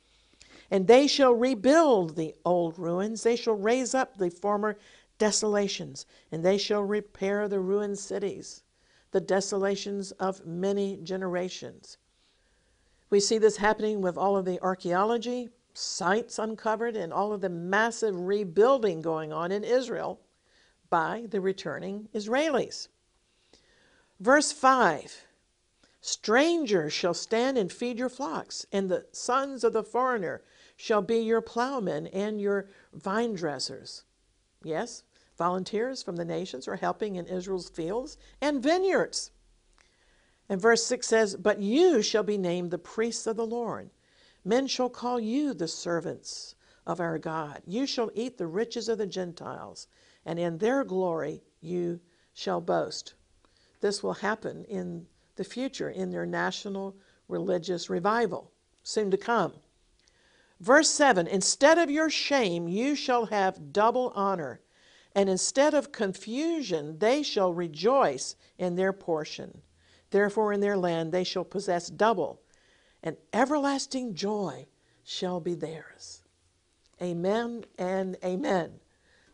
And 0.70 0.86
they 0.86 1.06
shall 1.06 1.32
rebuild 1.32 2.16
the 2.16 2.34
old 2.44 2.78
ruins, 2.78 3.22
they 3.22 3.36
shall 3.36 3.54
raise 3.54 3.94
up 3.94 4.16
the 4.16 4.30
former 4.30 4.78
desolations, 5.18 6.06
and 6.32 6.44
they 6.44 6.58
shall 6.58 6.82
repair 6.82 7.46
the 7.46 7.60
ruined 7.60 7.98
cities 7.98 8.62
the 9.12 9.20
desolations 9.20 10.12
of 10.12 10.46
many 10.46 10.96
generations. 11.02 11.98
We 13.10 13.20
see 13.20 13.38
this 13.38 13.56
happening 13.56 14.00
with 14.00 14.16
all 14.16 14.36
of 14.36 14.44
the 14.44 14.60
archaeology, 14.62 15.48
sites 15.74 16.38
uncovered, 16.38 16.96
and 16.96 17.12
all 17.12 17.32
of 17.32 17.40
the 17.40 17.48
massive 17.48 18.14
rebuilding 18.14 19.00
going 19.00 19.32
on 19.32 19.50
in 19.50 19.64
Israel 19.64 20.20
by 20.90 21.26
the 21.28 21.40
returning 21.40 22.08
Israelis. 22.14 22.88
Verse 24.20 24.52
5 24.52 25.24
Strangers 26.00 26.92
shall 26.92 27.14
stand 27.14 27.58
and 27.58 27.72
feed 27.72 27.98
your 27.98 28.08
flocks, 28.08 28.64
and 28.70 28.88
the 28.88 29.06
sons 29.12 29.64
of 29.64 29.72
the 29.72 29.82
foreigner 29.82 30.42
shall 30.76 31.02
be 31.02 31.18
your 31.18 31.40
plowmen 31.40 32.06
and 32.06 32.40
your 32.40 32.68
vine 32.92 33.34
dressers. 33.34 34.04
Yes, 34.62 35.02
Volunteers 35.40 36.02
from 36.02 36.16
the 36.16 36.24
nations 36.26 36.68
are 36.68 36.76
helping 36.76 37.16
in 37.16 37.26
Israel's 37.26 37.70
fields 37.70 38.18
and 38.42 38.62
vineyards. 38.62 39.30
And 40.50 40.60
verse 40.60 40.84
6 40.84 41.06
says, 41.06 41.34
But 41.36 41.60
you 41.60 42.02
shall 42.02 42.22
be 42.22 42.36
named 42.36 42.70
the 42.70 42.76
priests 42.76 43.26
of 43.26 43.36
the 43.36 43.46
Lord. 43.46 43.88
Men 44.44 44.66
shall 44.66 44.90
call 44.90 45.18
you 45.18 45.54
the 45.54 45.66
servants 45.66 46.56
of 46.86 47.00
our 47.00 47.18
God. 47.18 47.62
You 47.66 47.86
shall 47.86 48.10
eat 48.14 48.36
the 48.36 48.46
riches 48.46 48.86
of 48.86 48.98
the 48.98 49.06
Gentiles, 49.06 49.88
and 50.26 50.38
in 50.38 50.58
their 50.58 50.84
glory 50.84 51.42
you 51.62 52.00
shall 52.34 52.60
boast. 52.60 53.14
This 53.80 54.02
will 54.02 54.14
happen 54.14 54.64
in 54.64 55.06
the 55.36 55.44
future 55.44 55.90
in 55.90 56.10
their 56.10 56.26
national 56.26 56.96
religious 57.28 57.88
revival, 57.88 58.50
soon 58.82 59.10
to 59.10 59.16
come. 59.16 59.54
Verse 60.60 60.90
7 60.90 61.26
Instead 61.26 61.78
of 61.78 61.90
your 61.90 62.10
shame, 62.10 62.68
you 62.68 62.94
shall 62.94 63.26
have 63.26 63.72
double 63.72 64.12
honor 64.14 64.60
and 65.14 65.28
instead 65.28 65.74
of 65.74 65.92
confusion, 65.92 66.98
they 66.98 67.22
shall 67.22 67.52
rejoice 67.52 68.36
in 68.58 68.76
their 68.76 68.92
portion. 68.92 69.62
Therefore, 70.10 70.52
in 70.52 70.60
their 70.60 70.76
land 70.76 71.12
they 71.12 71.24
shall 71.24 71.44
possess 71.44 71.88
double, 71.88 72.40
and 73.02 73.16
everlasting 73.32 74.14
joy 74.14 74.66
shall 75.02 75.40
be 75.40 75.54
theirs. 75.54 76.22
Amen 77.02 77.64
and 77.78 78.16
amen. 78.24 78.72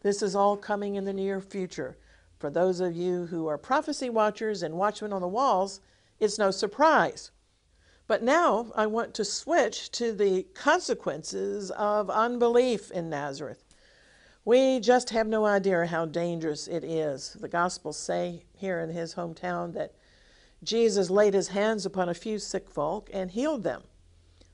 This 0.02 0.22
is 0.22 0.34
all 0.34 0.56
coming 0.56 0.94
in 0.94 1.04
the 1.04 1.12
near 1.12 1.40
future. 1.40 1.98
For 2.38 2.50
those 2.50 2.80
of 2.80 2.94
you 2.94 3.26
who 3.26 3.46
are 3.46 3.56
prophecy 3.56 4.10
watchers 4.10 4.62
and 4.62 4.76
watchmen 4.76 5.12
on 5.12 5.22
the 5.22 5.28
walls, 5.28 5.80
it's 6.20 6.38
no 6.38 6.50
surprise. 6.50 7.30
But 8.06 8.22
now 8.22 8.72
I 8.76 8.86
want 8.86 9.14
to 9.14 9.24
switch 9.24 9.90
to 9.92 10.12
the 10.12 10.44
consequences 10.54 11.70
of 11.72 12.10
unbelief 12.10 12.90
in 12.90 13.10
Nazareth. 13.10 13.64
We 14.44 14.78
just 14.78 15.10
have 15.10 15.26
no 15.26 15.44
idea 15.44 15.86
how 15.86 16.04
dangerous 16.04 16.68
it 16.68 16.84
is. 16.84 17.36
The 17.40 17.48
Gospels 17.48 17.96
say 17.96 18.44
here 18.54 18.78
in 18.80 18.90
his 18.90 19.14
hometown 19.14 19.72
that 19.72 19.94
Jesus 20.62 21.10
laid 21.10 21.34
his 21.34 21.48
hands 21.48 21.84
upon 21.84 22.08
a 22.08 22.14
few 22.14 22.38
sick 22.38 22.70
folk 22.70 23.10
and 23.12 23.30
healed 23.30 23.64
them. 23.64 23.82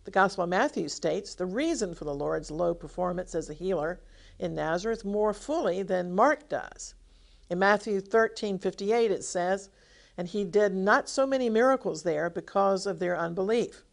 The 0.04 0.10
Gospel 0.10 0.44
of 0.44 0.50
Matthew 0.50 0.88
states 0.88 1.34
the 1.34 1.46
reason 1.46 1.94
for 1.94 2.04
the 2.04 2.14
Lord's 2.14 2.50
low 2.50 2.74
performance 2.74 3.34
as 3.34 3.50
a 3.50 3.54
healer 3.54 4.00
in 4.38 4.54
Nazareth 4.54 5.04
more 5.04 5.34
fully 5.34 5.82
than 5.82 6.14
Mark 6.14 6.48
does. 6.48 6.94
In 7.52 7.58
Matthew 7.58 8.00
13:58 8.00 9.10
it 9.10 9.22
says, 9.22 9.68
"And 10.16 10.26
he 10.26 10.42
did 10.42 10.74
not 10.74 11.06
so 11.06 11.26
many 11.26 11.50
miracles 11.50 12.02
there 12.02 12.30
because 12.30 12.86
of 12.86 12.98
their 12.98 13.14
unbelief." 13.14 13.84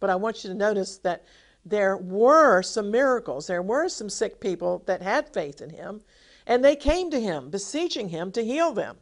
But 0.00 0.10
I 0.10 0.16
want 0.16 0.42
you 0.42 0.50
to 0.50 0.56
notice 0.56 0.98
that 0.98 1.22
there 1.64 1.96
were 1.96 2.60
some 2.60 2.90
miracles. 2.90 3.46
There 3.46 3.62
were 3.62 3.88
some 3.88 4.10
sick 4.10 4.40
people 4.40 4.82
that 4.86 5.00
had 5.00 5.32
faith 5.32 5.62
in 5.62 5.70
him, 5.70 6.02
and 6.44 6.64
they 6.64 6.74
came 6.74 7.08
to 7.12 7.20
him, 7.20 7.50
beseeching 7.50 8.08
him 8.08 8.32
to 8.32 8.44
heal 8.44 8.72
them. 8.72 8.98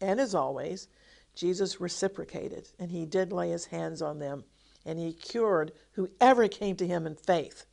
And 0.00 0.20
as 0.20 0.32
always, 0.32 0.86
Jesus 1.34 1.80
reciprocated, 1.80 2.68
and 2.78 2.92
he 2.92 3.04
did 3.04 3.32
lay 3.32 3.50
his 3.50 3.64
hands 3.64 4.00
on 4.00 4.20
them, 4.20 4.44
and 4.84 5.00
he 5.00 5.12
cured 5.12 5.72
whoever 5.94 6.46
came 6.46 6.76
to 6.76 6.86
him 6.86 7.04
in 7.04 7.16
faith. 7.16 7.66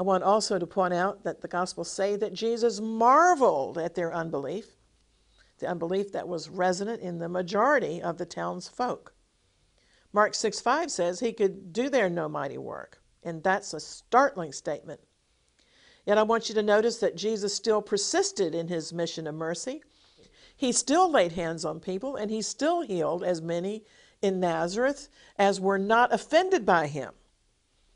I 0.00 0.02
want 0.02 0.24
also 0.24 0.58
to 0.58 0.66
point 0.66 0.94
out 0.94 1.24
that 1.24 1.42
the 1.42 1.46
Gospels 1.46 1.90
say 1.90 2.16
that 2.16 2.32
Jesus 2.32 2.80
marveled 2.80 3.76
at 3.76 3.94
their 3.94 4.14
unbelief, 4.14 4.78
the 5.58 5.66
unbelief 5.68 6.10
that 6.12 6.26
was 6.26 6.48
resonant 6.48 7.02
in 7.02 7.18
the 7.18 7.28
majority 7.28 8.00
of 8.00 8.16
the 8.16 8.24
townsfolk. 8.24 9.12
Mark 10.10 10.34
6 10.34 10.58
5 10.58 10.90
says 10.90 11.20
he 11.20 11.34
could 11.34 11.74
do 11.74 11.90
there 11.90 12.08
no 12.08 12.30
mighty 12.30 12.56
work. 12.56 13.02
And 13.22 13.42
that's 13.42 13.74
a 13.74 13.80
startling 13.80 14.52
statement. 14.52 15.00
Yet 16.06 16.16
I 16.16 16.22
want 16.22 16.48
you 16.48 16.54
to 16.54 16.62
notice 16.62 16.96
that 17.00 17.14
Jesus 17.14 17.54
still 17.54 17.82
persisted 17.82 18.54
in 18.54 18.68
his 18.68 18.94
mission 18.94 19.26
of 19.26 19.34
mercy. 19.34 19.82
He 20.56 20.72
still 20.72 21.10
laid 21.10 21.32
hands 21.32 21.62
on 21.62 21.78
people 21.78 22.16
and 22.16 22.30
he 22.30 22.40
still 22.40 22.80
healed 22.80 23.22
as 23.22 23.42
many 23.42 23.84
in 24.22 24.40
Nazareth 24.40 25.10
as 25.36 25.60
were 25.60 25.78
not 25.78 26.10
offended 26.10 26.64
by 26.64 26.86
him. 26.86 27.12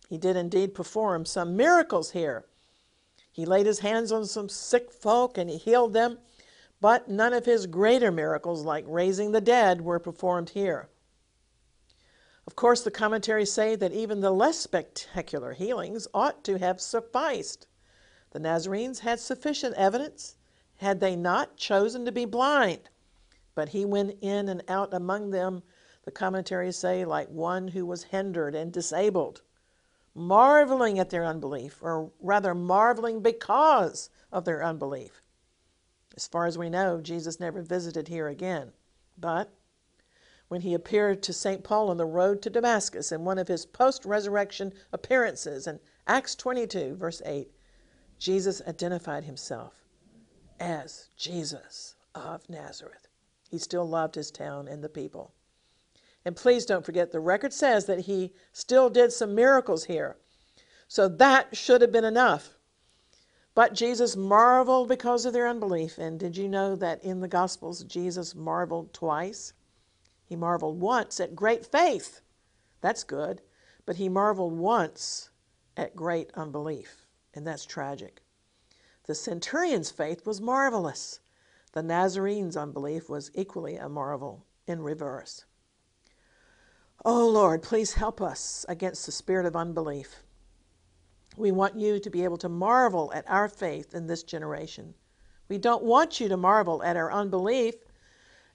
He 0.09 0.19
did 0.19 0.37
indeed 0.37 0.75
perform 0.75 1.25
some 1.25 1.57
miracles 1.57 2.11
here. 2.11 2.45
He 3.33 3.45
laid 3.45 3.67
his 3.67 3.81
hands 3.81 4.13
on 4.13 4.27
some 4.27 4.49
sick 4.49 4.93
folk 4.93 5.37
and 5.39 5.51
he 5.51 5.57
healed 5.57 5.93
them, 5.93 6.19
but 6.81 7.09
none 7.09 7.33
of 7.33 7.47
his 7.47 7.67
greater 7.67 8.13
miracles, 8.13 8.63
like 8.63 8.85
raising 8.87 9.33
the 9.33 9.41
dead, 9.41 9.81
were 9.81 9.99
performed 9.99 10.51
here. 10.51 10.89
Of 12.47 12.57
course, 12.57 12.83
the 12.83 12.91
commentaries 12.91 13.51
say 13.51 13.75
that 13.75 13.93
even 13.93 14.21
the 14.21 14.31
less 14.31 14.59
spectacular 14.59 15.55
healings 15.55 16.07
ought 16.13 16.45
to 16.45 16.59
have 16.59 16.81
sufficed. 16.81 17.67
The 18.33 18.39
Nazarenes 18.39 19.01
had 19.01 19.19
sufficient 19.19 19.75
evidence 19.77 20.37
had 20.77 21.01
they 21.01 21.17
not 21.17 21.57
chosen 21.57 22.05
to 22.05 22.13
be 22.13 22.25
blind. 22.25 22.91
But 23.55 23.71
he 23.71 23.85
went 23.85 24.19
in 24.21 24.49
and 24.49 24.63
out 24.69 24.93
among 24.93 25.31
them, 25.31 25.63
the 26.05 26.11
commentaries 26.11 26.77
say, 26.77 27.05
like 27.05 27.29
one 27.31 27.69
who 27.69 27.87
was 27.87 28.05
hindered 28.05 28.55
and 28.55 28.73
disabled, 28.73 29.41
marveling 30.15 30.99
at 30.99 31.11
their 31.11 31.25
unbelief, 31.25 31.79
or 31.83 32.11
rather 32.21 32.55
marveling 32.55 33.21
because 33.21 34.11
of 34.31 34.45
their 34.45 34.63
unbelief. 34.63 35.23
As 36.17 36.29
far 36.29 36.47
as 36.47 36.57
we 36.57 36.71
know, 36.71 37.01
Jesus 37.01 37.41
never 37.41 37.63
visited 37.63 38.09
here 38.09 38.29
again. 38.29 38.73
But 39.19 39.53
when 40.49 40.61
he 40.61 40.75
appeared 40.75 41.23
to 41.23 41.33
St. 41.33 41.65
Paul 41.65 41.91
on 41.91 41.97
the 41.97 42.05
road 42.05 42.43
to 42.43 42.51
Damascus 42.51 43.11
in 43.11 43.25
one 43.25 43.39
of 43.39 43.49
his 43.49 43.67
post 43.67 44.05
resurrection 44.05 44.73
appearances 44.93 45.67
in 45.67 45.81
Acts 46.07 46.35
22, 46.37 46.95
verse 46.97 47.21
8, 47.25 47.51
Jesus 48.19 48.63
identified 48.69 49.25
himself 49.25 49.85
as 50.61 51.09
Jesus 51.17 51.97
of 52.15 52.49
Nazareth. 52.49 53.09
He 53.51 53.59
still 53.59 53.89
loved 53.89 54.15
his 54.15 54.31
town 54.31 54.69
and 54.69 54.85
the 54.85 54.89
people. 54.89 55.35
And 56.25 56.37
please 56.37 56.65
don't 56.65 56.85
forget, 56.85 57.13
the 57.13 57.21
record 57.21 57.53
says 57.53 57.85
that 57.87 58.01
he 58.01 58.33
still 58.53 58.89
did 58.89 59.13
some 59.13 59.35
miracles 59.35 59.85
here. 59.85 60.17
So 60.89 61.09
that 61.09 61.57
should 61.57 61.83
have 61.83 61.93
been 61.93 62.05
enough. 62.05 62.57
But 63.55 63.75
Jesus 63.75 64.17
marveled 64.17 64.89
because 64.89 65.27
of 65.27 65.33
their 65.33 65.47
unbelief. 65.47 65.99
And 65.99 66.19
did 66.19 66.37
you 66.37 66.49
know 66.49 66.75
that 66.77 67.05
in 67.05 67.21
the 67.21 67.29
Gospels, 67.29 67.85
Jesus 67.85 68.35
marveled 68.35 68.93
twice? 68.93 69.53
He 70.25 70.35
marveled 70.35 70.81
once 70.81 71.21
at 71.21 71.37
great 71.37 71.65
faith. 71.65 72.21
That's 72.81 73.05
good. 73.05 73.43
But 73.87 73.97
he 73.97 74.09
marveled 74.09 74.55
once 74.55 75.31
at 75.77 75.95
great 75.95 76.31
unbelief. 76.35 77.07
And 77.35 77.47
that's 77.47 77.65
tragic. 77.65 78.23
The 79.07 79.15
centurion's 79.15 79.91
faith 79.91 80.27
was 80.27 80.41
marvelous. 80.41 81.21
The 81.73 81.83
Nazarene's 81.83 82.57
unbelief 82.57 83.09
was 83.09 83.31
equally 83.35 83.77
a 83.77 83.89
marvel 83.89 84.47
in 84.67 84.81
reverse. 84.81 85.45
Oh 87.07 87.29
Lord, 87.29 87.63
please 87.63 87.93
help 87.93 88.23
us 88.23 88.65
against 88.67 89.05
the 89.05 89.13
spirit 89.13 89.45
of 89.45 89.55
unbelief. 89.55 90.23
We 91.37 91.53
want 91.53 91.77
you 91.77 91.99
to 91.99 92.09
be 92.09 92.25
able 92.25 92.39
to 92.39 92.49
marvel 92.49 93.13
at 93.15 93.29
our 93.29 93.47
faith 93.47 93.95
in 93.95 94.07
this 94.07 94.23
generation. 94.23 94.95
We 95.51 95.59
don't 95.59 95.83
want 95.83 96.19
you 96.19 96.31
to 96.31 96.39
marvel 96.39 96.83
at 96.83 96.97
our 96.97 97.13
unbelief, 97.13 97.75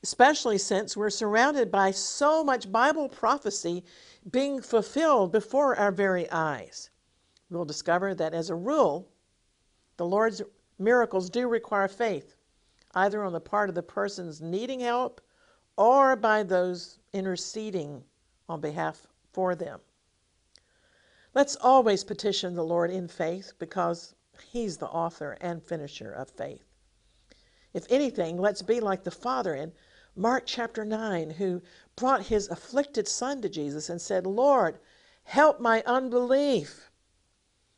especially 0.02 0.58
since 0.58 0.98
we're 0.98 1.12
surrounded 1.12 1.72
by 1.72 1.92
so 1.92 2.44
much 2.44 2.72
Bible 2.72 3.08
prophecy 3.08 3.84
being 4.32 4.64
fulfilled 4.64 5.32
before 5.32 5.76
our 5.76 5.92
very 5.92 6.28
eyes. 6.32 6.90
We'll 7.52 7.66
discover 7.66 8.16
that 8.16 8.34
as 8.34 8.50
a 8.50 8.56
rule, 8.56 9.12
the 9.98 10.08
Lord's 10.08 10.42
miracles 10.80 11.30
do 11.30 11.48
require 11.48 11.88
faith 11.88 12.36
either 12.96 13.24
on 13.24 13.34
the 13.34 13.40
part 13.40 13.70
of 13.70 13.76
the 13.76 13.84
persons 13.84 14.42
needing 14.42 14.80
help 14.80 15.22
or 15.78 16.16
by 16.16 16.42
those 16.42 16.98
interceding 17.14 18.04
on 18.50 18.60
behalf 18.60 19.08
for 19.32 19.56
them. 19.56 19.80
Let's 21.34 21.56
always 21.56 22.04
petition 22.04 22.56
the 22.56 22.66
Lord 22.66 22.92
in 22.92 23.08
faith 23.08 23.54
because 23.60 24.16
He's 24.42 24.78
the 24.78 24.88
author 24.88 25.38
and 25.40 25.64
finisher 25.64 26.12
of 26.12 26.30
faith. 26.30 26.66
If 27.74 27.86
anything, 27.90 28.38
let's 28.38 28.64
be 28.64 28.80
like 28.80 29.04
the 29.04 29.12
Father 29.12 29.54
in 29.54 29.74
Mark 30.16 30.44
chapter 30.46 30.84
9, 30.84 31.30
who 31.30 31.62
brought 31.96 32.26
his 32.26 32.48
afflicted 32.50 33.08
son 33.08 33.42
to 33.42 33.50
Jesus 33.50 33.90
and 33.90 34.02
said, 34.02 34.26
Lord, 34.26 34.80
help 35.24 35.60
my 35.60 35.84
unbelief. 35.86 36.90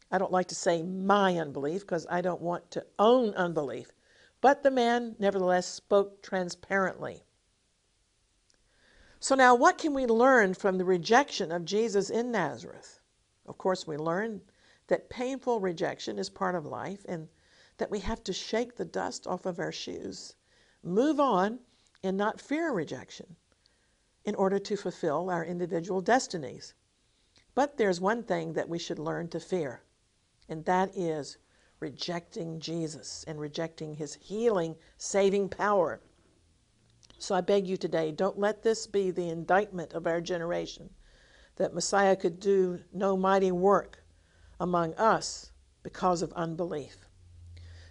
I 0.10 0.18
don't 0.18 0.32
like 0.32 0.48
to 0.48 0.56
say 0.56 0.82
my 0.82 1.38
unbelief 1.38 1.82
because 1.82 2.08
I 2.10 2.22
don't 2.22 2.42
want 2.42 2.72
to 2.72 2.86
own 2.98 3.34
unbelief. 3.36 3.92
But 4.40 4.64
the 4.64 4.72
man 4.72 5.16
nevertheless 5.20 5.68
spoke 5.68 6.24
transparently. 6.24 7.24
So, 9.24 9.36
now 9.36 9.54
what 9.54 9.78
can 9.78 9.94
we 9.94 10.08
learn 10.08 10.56
from 10.56 10.80
the 10.80 10.84
rejection 10.84 11.52
of 11.52 11.64
Jesus 11.64 12.10
in 12.10 12.32
Nazareth? 12.32 13.00
Of 13.46 13.56
course, 13.60 13.86
we 13.86 13.96
learn 13.96 14.42
that 14.88 15.12
painful 15.12 15.60
rejection 15.60 16.18
is 16.18 16.32
part 16.32 16.56
of 16.56 16.66
life 16.66 17.06
and 17.08 17.30
that 17.78 17.92
we 17.92 18.00
have 18.00 18.24
to 18.24 18.34
shake 18.34 18.76
the 18.76 18.84
dust 18.84 19.28
off 19.28 19.46
of 19.46 19.60
our 19.60 19.72
shoes, 19.72 20.34
move 20.82 21.20
on, 21.20 21.60
and 22.02 22.18
not 22.18 22.42
fear 22.42 22.72
rejection 22.72 23.36
in 24.26 24.34
order 24.34 24.58
to 24.58 24.76
fulfill 24.76 25.30
our 25.30 25.46
individual 25.46 26.02
destinies. 26.02 26.74
But 27.54 27.78
there's 27.78 28.02
one 28.02 28.24
thing 28.24 28.54
that 28.54 28.70
we 28.70 28.80
should 28.80 28.98
learn 28.98 29.28
to 29.30 29.40
fear, 29.40 29.84
and 30.50 30.66
that 30.66 30.98
is 30.98 31.38
rejecting 31.80 32.60
Jesus 32.60 33.24
and 33.28 33.40
rejecting 33.40 33.94
his 33.94 34.16
healing, 34.16 34.78
saving 34.98 35.50
power. 35.50 36.02
So 37.22 37.36
I 37.36 37.42
beg 37.42 37.68
you 37.68 37.78
today, 37.78 38.12
don't 38.12 38.40
let 38.40 38.64
this 38.64 38.88
be 38.88 39.12
the 39.12 39.30
indictment 39.30 39.94
of 39.94 40.08
our 40.08 40.22
generation 40.22 40.90
that 41.58 41.72
Messiah 41.72 42.16
could 42.16 42.40
do 42.40 42.80
no 42.92 43.16
mighty 43.16 43.52
work 43.52 44.04
among 44.60 44.96
us 44.96 45.52
because 45.84 46.24
of 46.24 46.34
unbelief. 46.34 47.08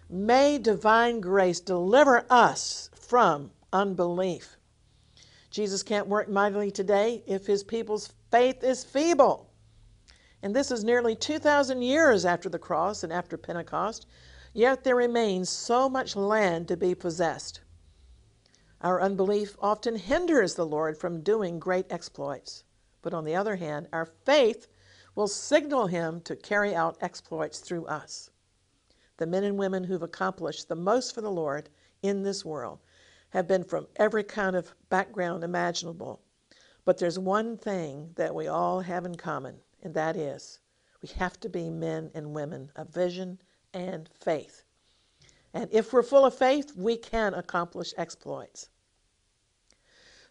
May 0.09 0.57
divine 0.57 1.21
grace 1.21 1.61
deliver 1.61 2.25
us 2.29 2.89
from 2.93 3.51
unbelief. 3.71 4.57
Jesus 5.49 5.81
can't 5.81 6.07
work 6.07 6.27
mightily 6.27 6.69
today 6.69 7.23
if 7.25 7.47
his 7.47 7.63
people's 7.63 8.11
faith 8.31 8.65
is 8.65 8.83
feeble. 8.83 9.49
And 10.43 10.53
this 10.53 10.71
is 10.71 10.83
nearly 10.83 11.15
2,000 11.15 11.81
years 11.81 12.25
after 12.25 12.49
the 12.49 12.59
cross 12.59 13.01
and 13.01 13.13
after 13.13 13.37
Pentecost, 13.37 14.07
yet 14.51 14.83
there 14.83 14.97
remains 14.97 15.49
so 15.49 15.87
much 15.87 16.17
land 16.17 16.67
to 16.67 16.75
be 16.75 16.93
possessed. 16.93 17.61
Our 18.83 18.99
unbelief 18.99 19.55
often 19.59 19.95
hinders 19.95 20.55
the 20.55 20.65
Lord 20.65 20.97
from 20.97 21.21
doing 21.21 21.59
great 21.59 21.85
exploits. 21.91 22.63
But 23.01 23.13
on 23.13 23.25
the 23.25 23.35
other 23.35 23.55
hand, 23.55 23.87
our 23.93 24.05
faith 24.05 24.67
will 25.13 25.27
signal 25.27 25.87
him 25.87 26.21
to 26.21 26.35
carry 26.35 26.73
out 26.73 26.97
exploits 26.99 27.59
through 27.59 27.85
us. 27.85 28.31
The 29.17 29.27
men 29.27 29.43
and 29.43 29.57
women 29.57 29.83
who've 29.83 30.01
accomplished 30.01 30.67
the 30.67 30.75
most 30.75 31.13
for 31.13 31.21
the 31.21 31.31
Lord 31.31 31.69
in 32.01 32.23
this 32.23 32.43
world 32.43 32.79
have 33.29 33.47
been 33.47 33.63
from 33.63 33.87
every 33.97 34.23
kind 34.23 34.55
of 34.55 34.73
background 34.89 35.43
imaginable. 35.43 36.21
But 36.83 36.97
there's 36.97 37.19
one 37.19 37.57
thing 37.57 38.13
that 38.15 38.33
we 38.33 38.47
all 38.47 38.81
have 38.81 39.05
in 39.05 39.15
common 39.15 39.61
and 39.83 39.93
that 39.93 40.17
is 40.17 40.59
we 41.01 41.09
have 41.09 41.39
to 41.41 41.49
be 41.49 41.69
men 41.69 42.11
and 42.13 42.33
women 42.33 42.71
of 42.75 42.89
vision 42.89 43.39
and 43.73 44.09
faith. 44.09 44.60
And 45.53 45.67
if 45.71 45.91
we're 45.91 46.03
full 46.03 46.25
of 46.25 46.33
faith, 46.33 46.73
we 46.75 46.95
can 46.95 47.33
accomplish 47.33 47.93
exploits. 47.97 48.69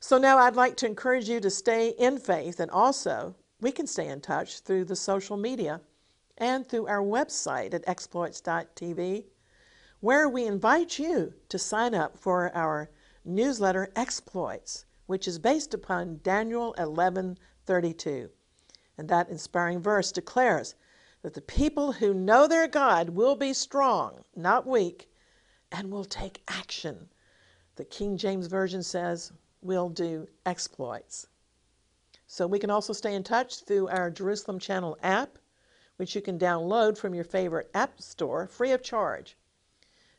So 0.00 0.16
now 0.16 0.38
I'd 0.38 0.56
like 0.56 0.76
to 0.78 0.86
encourage 0.86 1.28
you 1.28 1.40
to 1.40 1.50
stay 1.50 1.90
in 1.90 2.18
faith, 2.18 2.58
and 2.58 2.70
also 2.70 3.36
we 3.60 3.70
can 3.70 3.86
stay 3.86 4.08
in 4.08 4.22
touch 4.22 4.60
through 4.60 4.86
the 4.86 4.96
social 4.96 5.36
media 5.36 5.82
and 6.38 6.66
through 6.66 6.86
our 6.86 7.02
website 7.02 7.74
at 7.74 7.86
exploits.tv, 7.86 9.26
where 10.00 10.26
we 10.26 10.46
invite 10.46 10.98
you 10.98 11.34
to 11.50 11.58
sign 11.58 11.94
up 11.94 12.16
for 12.16 12.50
our 12.56 12.90
newsletter 13.26 13.92
Exploits, 13.94 14.86
which 15.04 15.28
is 15.28 15.38
based 15.38 15.74
upon 15.74 16.20
Daniel 16.22 16.74
11:32. 16.78 18.30
And 18.96 19.08
that 19.10 19.28
inspiring 19.28 19.82
verse 19.82 20.12
declares 20.12 20.74
that 21.20 21.34
the 21.34 21.42
people 21.42 21.92
who 21.92 22.14
know 22.14 22.46
their 22.46 22.66
God 22.66 23.10
will 23.10 23.36
be 23.36 23.52
strong, 23.52 24.24
not 24.34 24.66
weak, 24.66 25.09
and 25.72 25.90
we'll 25.90 26.04
take 26.04 26.42
action. 26.48 27.08
The 27.76 27.84
King 27.84 28.16
James 28.16 28.46
Version 28.46 28.82
says, 28.82 29.32
"We'll 29.62 29.88
do 29.88 30.28
exploits. 30.44 31.26
So 32.26 32.46
we 32.46 32.58
can 32.58 32.70
also 32.70 32.92
stay 32.92 33.14
in 33.14 33.24
touch 33.24 33.60
through 33.64 33.88
our 33.88 34.10
Jerusalem 34.10 34.58
Channel 34.58 34.98
app, 35.02 35.38
which 35.96 36.14
you 36.14 36.22
can 36.22 36.38
download 36.38 36.96
from 36.96 37.14
your 37.14 37.24
favorite 37.24 37.70
app 37.74 38.00
store 38.00 38.46
free 38.46 38.72
of 38.72 38.82
charge. 38.82 39.36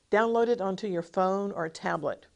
Download 0.10 0.48
it 0.48 0.60
onto 0.60 0.88
your 0.88 1.02
phone 1.02 1.52
or 1.52 1.70
tablet. 1.70 2.28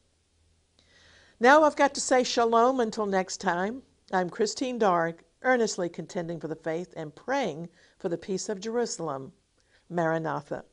Now 1.38 1.64
I've 1.64 1.76
got 1.76 1.94
to 1.94 2.00
say 2.00 2.24
shalom 2.24 2.80
until 2.80 3.06
next 3.06 3.36
time. 3.38 3.82
I'm 4.12 4.30
Christine 4.30 4.78
Darg 4.78 5.22
earnestly 5.42 5.88
contending 5.88 6.40
for 6.40 6.48
the 6.48 6.56
faith 6.56 6.94
and 6.96 7.14
praying 7.14 7.68
for 7.98 8.08
the 8.08 8.16
peace 8.18 8.48
of 8.48 8.60
Jerusalem. 8.60 9.32
Maranatha. 9.88 10.64